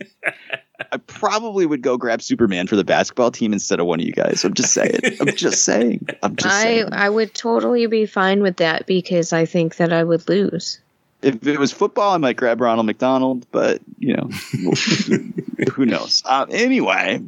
[0.91, 4.13] I probably would go grab Superman for the basketball team instead of one of you
[4.13, 4.43] guys.
[4.43, 4.99] I'm just saying.
[5.19, 6.07] I'm just saying.
[6.23, 6.89] I'm just I saying.
[6.93, 10.79] I would totally be fine with that because I think that I would lose.
[11.21, 14.29] If it was football, I might grab Ronald McDonald, but you know,
[15.73, 16.23] who knows?
[16.25, 17.21] Uh, anyway,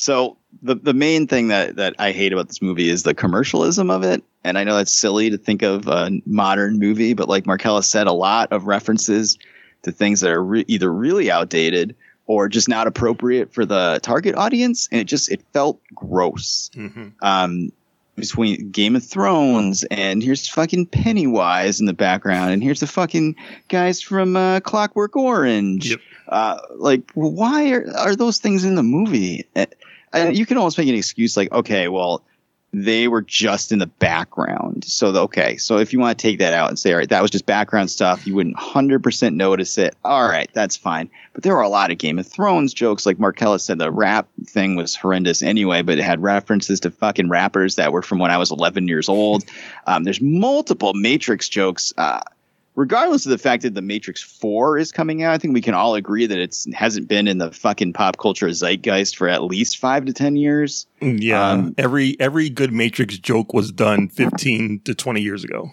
[0.00, 3.90] so the the main thing that that I hate about this movie is the commercialism
[3.90, 7.46] of it, and I know that's silly to think of a modern movie, but like
[7.46, 9.38] Marcella said, a lot of references
[9.82, 11.94] to things that are re- either really outdated
[12.26, 16.70] or just not appropriate for the target audience, and it just it felt gross.
[17.20, 17.70] Um,
[18.16, 23.36] between Game of Thrones and here's fucking Pennywise in the background, and here's the fucking
[23.68, 25.90] guys from uh, Clockwork Orange.
[26.28, 29.46] Uh, like, why are, are those things in the movie?
[29.56, 29.66] Uh,
[30.12, 32.22] And you can almost make an excuse like, okay, well,
[32.72, 34.84] they were just in the background.
[34.84, 37.08] So the, okay, so if you want to take that out and say, all right,
[37.08, 39.96] that was just background stuff, you wouldn't hundred percent notice it.
[40.04, 41.10] All right, that's fine.
[41.32, 44.28] But there were a lot of Game of Thrones jokes, like Marcella said, the rap
[44.46, 48.30] thing was horrendous anyway, but it had references to fucking rappers that were from when
[48.30, 49.44] I was 11 years old.
[49.86, 51.92] Um, there's multiple Matrix jokes.
[51.96, 52.20] Uh,
[52.80, 55.74] regardless of the fact that the Matrix Four is coming out, I think we can
[55.74, 59.76] all agree that it's hasn't been in the fucking pop culture zeitgeist for at least
[59.76, 60.86] five to ten years.
[61.00, 65.70] Yeah, Um, every every good Matrix joke was done 15 to 20 years ago.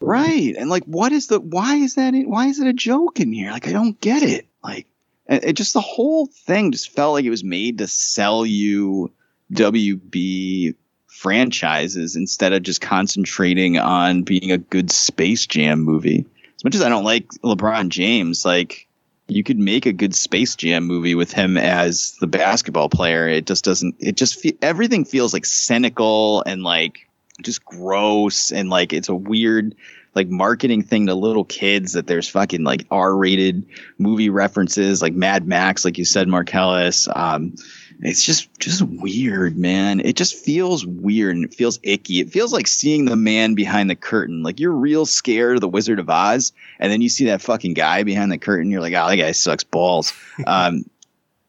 [0.00, 0.54] Right.
[0.56, 3.32] And like, what is the, why is that, in, why is it a joke in
[3.32, 3.50] here?
[3.50, 4.46] Like, I don't get it.
[4.64, 4.86] Like,
[5.28, 9.12] it, it just, the whole thing just felt like it was made to sell you
[9.52, 10.74] WB
[11.06, 16.24] franchises instead of just concentrating on being a good Space Jam movie.
[16.60, 18.86] As much as I don't like LeBron James, like,
[19.28, 23.26] you could make a good Space Jam movie with him as the basketball player.
[23.28, 27.08] It just doesn't, it just, fe- everything feels like cynical and like,
[27.42, 29.74] just gross and like it's a weird
[30.14, 33.64] like marketing thing to little kids that there's fucking like R-rated
[33.98, 37.54] movie references like Mad Max like you said Marcellus um
[38.02, 40.00] it's just just weird man.
[40.00, 42.20] It just feels weird and it feels icky.
[42.20, 44.42] It feels like seeing the man behind the curtain.
[44.42, 47.74] Like you're real scared of the Wizard of Oz and then you see that fucking
[47.74, 50.12] guy behind the curtain you're like oh that guy sucks balls.
[50.46, 50.88] Um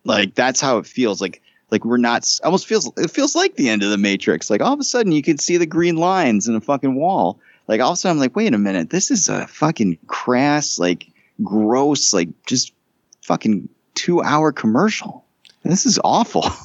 [0.04, 1.22] like that's how it feels.
[1.22, 4.49] Like like we're not almost feels it feels like the end of the matrix.
[4.49, 7.39] Like all of a sudden you can see the green lines in a fucking wall.
[7.68, 8.89] Like all of a sudden i'm like wait a minute.
[8.89, 11.08] This is a fucking crass like
[11.41, 12.74] gross like just
[13.22, 15.26] fucking two hour commercial
[15.64, 16.45] this is awful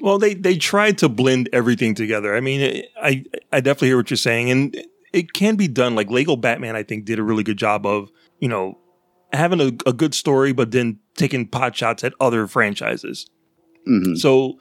[0.00, 2.34] Well, they they tried to blend everything together.
[2.34, 5.94] I mean, I I definitely hear what you're saying, and it can be done.
[5.94, 8.10] Like Lego Batman, I think did a really good job of
[8.40, 8.78] you know
[9.32, 13.28] having a, a good story, but then taking pot shots at other franchises.
[14.16, 14.58] So,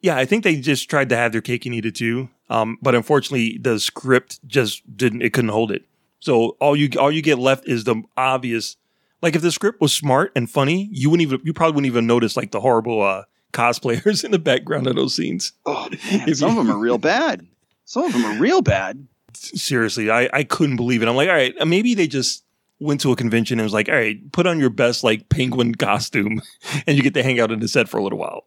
[0.00, 2.28] yeah, I think they just tried to have their cake and eat it too.
[2.48, 5.22] Um, but unfortunately, the script just didn't.
[5.22, 5.86] It couldn't hold it.
[6.20, 8.76] So all you all you get left is the obvious.
[9.22, 12.06] Like if the script was smart and funny, you wouldn't even you probably wouldn't even
[12.06, 15.52] notice like the horrible uh, cosplayers in the background of those scenes.
[15.66, 17.46] Oh man, some of them are real bad.
[17.84, 19.06] Some of them are real bad.
[19.34, 21.08] Seriously, I I couldn't believe it.
[21.08, 22.44] I'm like, all right, maybe they just
[22.78, 25.74] went to a convention and was like, all right, put on your best like penguin
[25.76, 26.40] costume,
[26.86, 28.46] and you get to hang out in the set for a little while.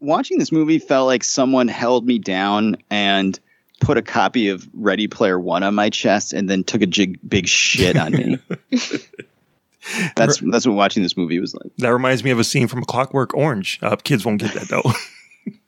[0.00, 3.38] watching this movie felt like someone held me down and
[3.80, 7.18] put a copy of Ready Player One on my chest and then took a jig,
[7.28, 8.38] big shit on me.
[10.16, 11.72] that's that's what watching this movie was like.
[11.78, 13.78] That reminds me of a scene from Clockwork Orange.
[13.82, 14.82] Uh, kids won't get that though.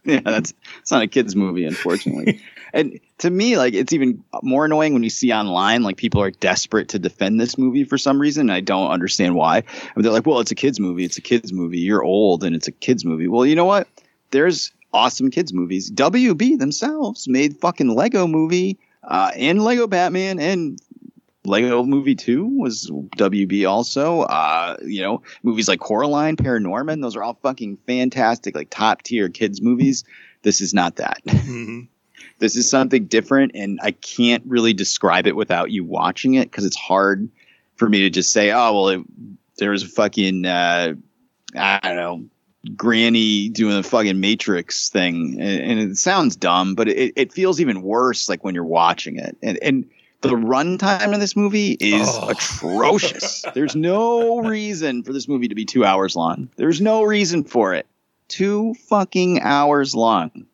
[0.07, 2.41] Yeah, that's it's not a kids movie, unfortunately.
[2.73, 6.31] and to me, like it's even more annoying when you see online like people are
[6.31, 8.49] desperate to defend this movie for some reason.
[8.49, 9.65] And I don't understand why.
[9.95, 11.05] And they're like, "Well, it's a kids movie.
[11.05, 11.81] It's a kids movie.
[11.81, 13.89] You're old, and it's a kids movie." Well, you know what?
[14.31, 15.91] There's awesome kids movies.
[15.91, 20.81] WB themselves made fucking Lego movie uh, and Lego Batman and
[21.47, 24.23] Lego Movie 2 was WB also.
[24.23, 29.29] Uh, you know, movies like Coraline, Paranorman, those are all fucking fantastic, like top tier
[29.29, 30.05] kids movies.
[30.43, 31.23] This is not that.
[32.39, 36.65] this is something different, and I can't really describe it without you watching it because
[36.65, 37.29] it's hard
[37.77, 39.01] for me to just say, oh, well, it,
[39.59, 40.95] there was a fucking, uh,
[41.55, 42.25] I don't know,
[42.75, 47.61] granny doing the fucking matrix thing and, and it sounds dumb but it, it feels
[47.61, 49.89] even worse like when you're watching it and and
[50.21, 52.31] the runtime of this movie is oh.
[52.31, 53.45] atrocious.
[53.55, 56.49] There's no reason for this movie to be two hours long.
[56.57, 57.87] There's no reason for it.
[58.29, 60.47] Two fucking hours long.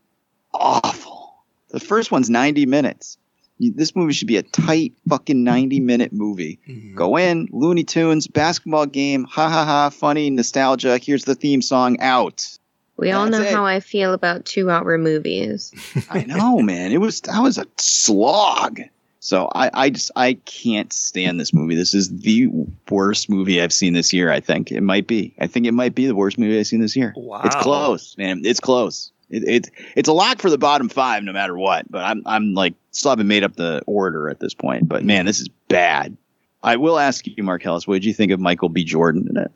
[0.53, 1.43] Awful.
[1.69, 3.19] The first one's 90 minutes.
[3.59, 6.59] This movie should be a tight fucking 90 minute movie.
[6.69, 6.97] Mm-hmm.
[6.97, 12.01] Go in looney tunes basketball game ha ha ha funny nostalgia here's the theme song
[12.01, 12.59] out.
[12.97, 13.55] We all That's know it.
[13.55, 15.73] how I feel about two hour movies.
[16.11, 16.93] I know, man.
[16.93, 18.81] It was that was a slog.
[19.25, 21.77] So I, I just I can't stand this movie.
[21.77, 22.49] This is the
[22.91, 24.33] worst movie I've seen this year.
[24.33, 25.33] I think it might be.
[25.39, 27.15] I think it might be the worst movie I've seen this year.
[27.17, 27.43] Wow.
[27.45, 28.43] It's close, man.
[28.45, 29.13] It's close.
[29.31, 31.89] It, it it's a lock for the bottom five, no matter what.
[31.89, 34.89] But I'm I'm like still haven't made up the order at this point.
[34.89, 36.17] But man, this is bad.
[36.65, 38.83] I will ask you, Mark Ellis, what did you think of Michael B.
[38.83, 39.53] Jordan in it?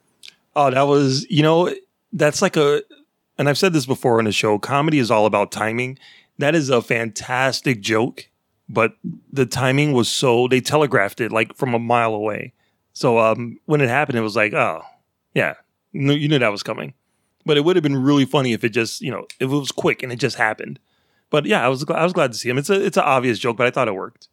[0.55, 1.75] Oh, that was, you know,
[2.13, 2.83] that's like a,
[3.37, 5.99] and I've said this before on the show comedy is all about timing.
[6.39, 8.29] That is a fantastic joke,
[8.69, 8.95] but
[9.33, 12.53] the timing was so, they telegraphed it like from a mile away.
[12.93, 14.83] So um, when it happened, it was like, oh,
[15.35, 15.55] yeah,
[15.93, 16.95] you knew- that was coming.
[17.45, 19.71] But it would have been really funny if it just, you know, if it was
[19.71, 20.81] quick and it just happened.
[21.31, 22.59] But yeah, I was gl- I was glad to see him.
[22.59, 24.29] It's a it's an obvious joke, but I thought it worked.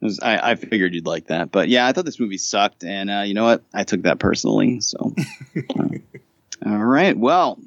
[0.00, 2.84] It was- I, I figured you'd like that, but yeah, I thought this movie sucked,
[2.84, 3.62] and uh, you know what?
[3.72, 4.80] I took that personally.
[4.80, 5.14] So,
[5.78, 5.88] uh,
[6.66, 7.16] all right.
[7.16, 7.58] Well,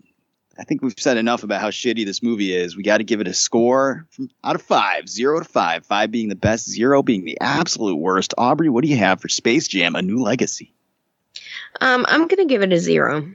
[0.61, 2.77] I think we've said enough about how shitty this movie is.
[2.77, 6.11] We got to give it a score from, out of five, zero to five, five
[6.11, 8.35] being the best, zero being the absolute worst.
[8.37, 10.71] Aubrey, what do you have for Space Jam: A New Legacy?
[11.81, 13.27] Um, I'm gonna give it a zero.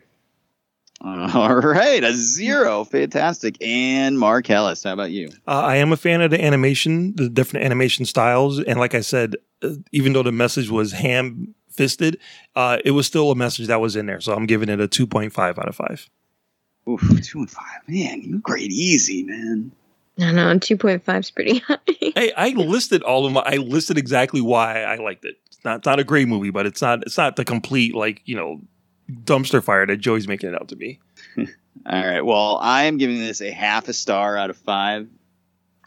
[1.01, 3.57] All right, a zero, fantastic.
[3.61, 5.31] And Mark Ellis, how about you?
[5.49, 9.01] Uh, I am a fan of the animation, the different animation styles, and like I
[9.01, 12.19] said, uh, even though the message was ham fisted,
[12.55, 14.21] uh, it was still a message that was in there.
[14.21, 16.09] So I'm giving it a 2.5 out of five.
[16.89, 17.81] Oof, two and five.
[17.89, 19.73] Man, you grade easy, man.
[20.19, 21.79] No, no, two point five is pretty high.
[21.87, 23.43] Hey, I listed all of my.
[23.45, 25.37] I listed exactly why I liked it.
[25.47, 27.03] It's not, it's not a great movie, but it's not.
[27.03, 28.61] It's not the complete like you know
[29.11, 31.01] dumpster fire that Joey's making it out to be.
[31.39, 31.47] All
[31.87, 32.23] right.
[32.23, 35.09] Well, I am giving this a half a star out of five.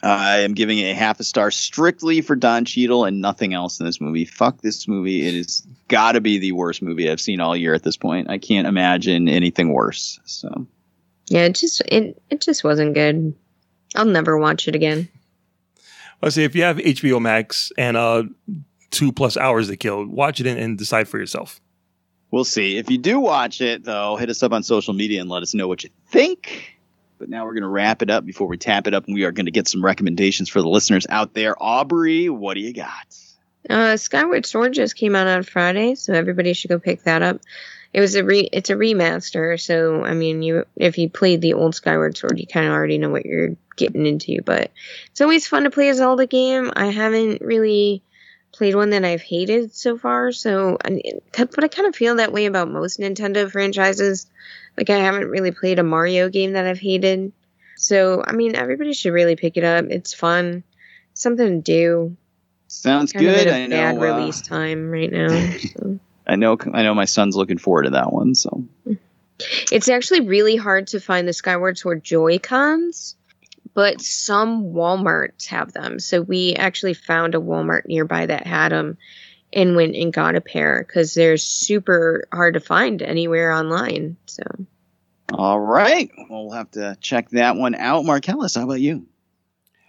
[0.02, 3.80] I am giving it a half a star strictly for Don Cheadle and nothing else
[3.80, 4.24] in this movie.
[4.24, 5.26] Fuck this movie.
[5.28, 8.30] It has got to be the worst movie I've seen all year at this point.
[8.30, 10.18] I can't imagine anything worse.
[10.24, 10.66] So,
[11.30, 13.34] yeah, it just it it just wasn't good.
[13.94, 15.08] I'll never watch it again.
[16.22, 18.24] I say if you have HBO Max and uh
[18.90, 21.60] two plus hours to kill, watch it and, and decide for yourself.
[22.32, 22.78] We'll see.
[22.78, 25.54] If you do watch it, though, hit us up on social media and let us
[25.54, 26.76] know what you think.
[27.18, 29.24] But now we're going to wrap it up before we tap it up, and we
[29.24, 31.60] are going to get some recommendations for the listeners out there.
[31.62, 33.16] Aubrey, what do you got?
[33.68, 37.40] Uh, Skyward Sword just came out on Friday, so everybody should go pick that up.
[37.92, 41.54] It was a re it's a remaster, so I mean you if you played the
[41.54, 44.70] old Skyward Sword, you kind of already know what you're getting into, but
[45.10, 46.70] it's always fun to play a Zelda game.
[46.76, 48.02] I haven't really
[48.52, 51.00] played one that I've hated so far, so I,
[51.36, 54.26] but I kind of feel that way about most Nintendo franchises.
[54.76, 57.32] Like I haven't really played a Mario game that I've hated.
[57.76, 59.86] So, I mean, everybody should really pick it up.
[59.86, 60.62] It's fun.
[61.14, 62.16] Something to do.
[62.68, 63.46] Sounds Kind of good.
[63.46, 63.76] at a I know.
[63.76, 65.28] bad uh, release time right now.
[65.58, 65.98] so.
[66.30, 66.56] I know.
[66.72, 66.94] I know.
[66.94, 68.36] My son's looking forward to that one.
[68.36, 68.64] So
[69.72, 73.16] It's actually really hard to find the Skyward Sword Joy Cons,
[73.74, 75.98] but some Walmarts have them.
[75.98, 78.96] So we actually found a Walmart nearby that had them
[79.52, 84.16] and went and got a pair because they're super hard to find anywhere online.
[84.26, 84.44] So
[85.32, 88.04] all right, well, we'll have to check that one out.
[88.04, 89.06] Marcellus, how about you?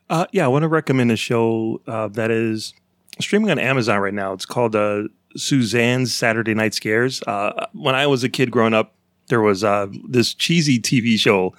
[0.09, 2.73] Uh, yeah, I want to recommend a show uh, that is
[3.19, 4.33] streaming on Amazon right now.
[4.33, 5.03] It's called uh,
[5.36, 7.21] Suzanne's Saturday Night Scares.
[7.23, 8.93] Uh, when I was a kid growing up,
[9.27, 11.53] there was uh, this cheesy TV show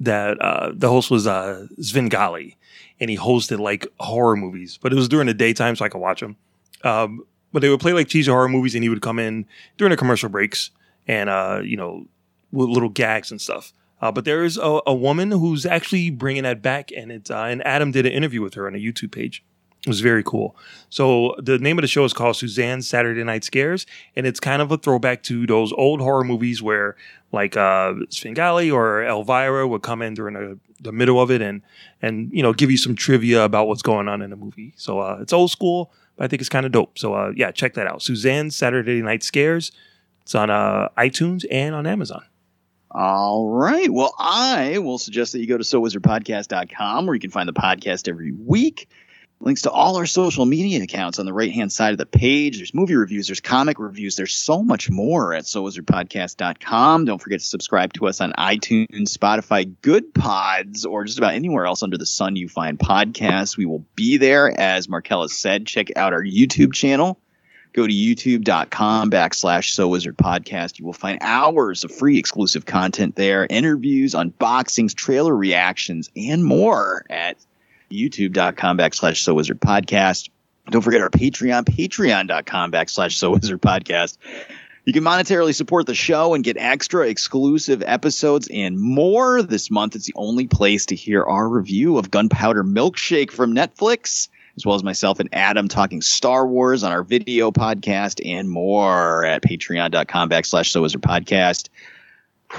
[0.00, 2.56] that uh, the host was uh, Svengoolie,
[3.00, 6.00] and he hosted like horror movies, but it was during the daytime, so I could
[6.00, 6.36] watch them.
[6.84, 9.46] Um, but they would play like cheesy horror movies, and he would come in
[9.76, 10.70] during the commercial breaks
[11.06, 12.06] and uh, you know
[12.50, 13.72] with little gags and stuff.
[14.00, 17.44] Uh, but there is a, a woman who's actually bringing that back, and it's uh,
[17.44, 19.44] and Adam did an interview with her on a YouTube page.
[19.84, 20.56] It was very cool.
[20.90, 24.62] So the name of the show is called Suzanne's Saturday Night Scares, and it's kind
[24.62, 26.96] of a throwback to those old horror movies where
[27.32, 31.62] like uh, Svengoolie or Elvira would come in during the, the middle of it and
[32.00, 34.72] and you know give you some trivia about what's going on in the movie.
[34.76, 36.96] So uh, it's old school, but I think it's kind of dope.
[36.96, 38.02] So uh, yeah, check that out.
[38.02, 39.72] Suzanne's Saturday Night Scares.
[40.20, 42.22] It's on uh, iTunes and on Amazon.
[42.92, 43.90] All right.
[43.90, 48.06] Well, I will suggest that you go to sowizardpodcast.com where you can find the podcast
[48.06, 48.88] every week.
[49.44, 52.58] Links to all our social media accounts on the right hand side of the page.
[52.58, 57.06] There's movie reviews, there's comic reviews, there's so much more at sowizardpodcast.com.
[57.06, 61.82] Don't forget to subscribe to us on iTunes, Spotify, Goodpods, or just about anywhere else
[61.82, 63.56] under the sun you find podcasts.
[63.56, 64.48] We will be there.
[64.60, 67.18] As Marcella said, check out our YouTube channel
[67.72, 73.16] go to youtube.com backslash so wizard podcast you will find hours of free exclusive content
[73.16, 77.38] there interviews unboxings trailer reactions and more at
[77.92, 80.30] youtube.com backslash so wizard podcast
[80.70, 84.18] don't forget our patreon patreon.com backslash so wizard podcast
[84.84, 89.40] you can monetarily support the show and get extra exclusive episodes and more.
[89.40, 94.28] This month, it's the only place to hear our review of Gunpowder Milkshake from Netflix
[94.56, 99.24] as well as myself and Adam talking Star Wars on our video podcast and more
[99.24, 101.68] at patreon.com backslash so wizard podcast.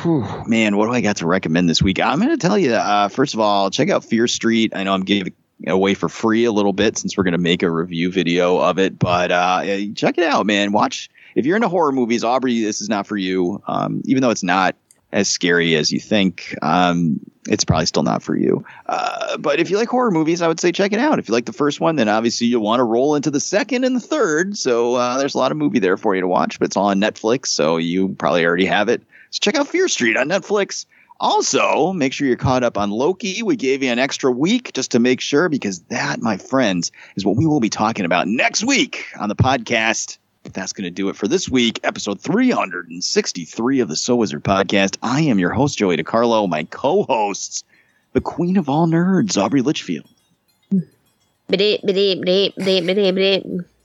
[0.02, 2.00] Whew, man, what do I got to recommend this week?
[2.00, 4.74] I'm going to tell you, uh, first of all, check out Fear Street.
[4.76, 5.34] I know I'm giving
[5.68, 8.80] away for free a little bit since we're going to make a review video of
[8.80, 9.64] it, but uh,
[9.96, 10.72] check it out, man.
[10.72, 11.10] Watch.
[11.36, 13.62] If you're into horror movies, Aubrey, this is not for you.
[13.68, 14.76] Um, even though it's not
[15.12, 18.66] as scary as you think, um, it's probably still not for you.
[18.88, 21.20] Uh, but if you like horror movies, I would say check it out.
[21.20, 23.84] If you like the first one, then obviously you'll want to roll into the second
[23.84, 24.58] and the third.
[24.58, 26.88] So uh, there's a lot of movie there for you to watch, but it's all
[26.88, 29.04] on Netflix, so you probably already have it.
[29.34, 30.86] So check out Fear Street on Netflix.
[31.20, 33.42] Also, make sure you're caught up on Loki.
[33.42, 37.26] We gave you an extra week just to make sure, because that, my friends, is
[37.26, 40.20] what we will be talking about next week on the podcast.
[40.44, 44.98] that's going to do it for this week, episode 363 of the So Wizard podcast.
[45.02, 46.48] I am your host, Joey DiCarlo.
[46.48, 47.64] My co hosts,
[48.12, 50.08] the queen of all nerds, Aubrey Litchfield.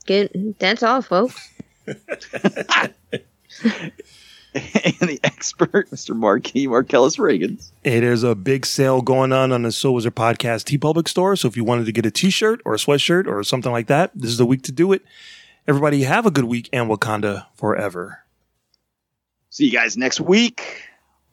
[0.04, 0.56] Good.
[0.58, 1.54] That's all, folks.
[4.54, 6.16] and the expert, Mr.
[6.16, 7.70] Marquis Marcellus Reagans.
[7.84, 11.36] Hey, there's a big sale going on on the So Wizard Podcast TeePublic store.
[11.36, 13.88] So if you wanted to get a t shirt or a sweatshirt or something like
[13.88, 15.02] that, this is the week to do it.
[15.66, 18.20] Everybody have a good week and Wakanda forever.
[19.50, 20.84] See you guys next week.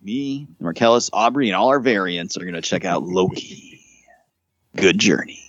[0.01, 3.82] Me, Marcellus, Aubrey, and all our variants are going to check out Loki.
[4.76, 5.44] Good journey.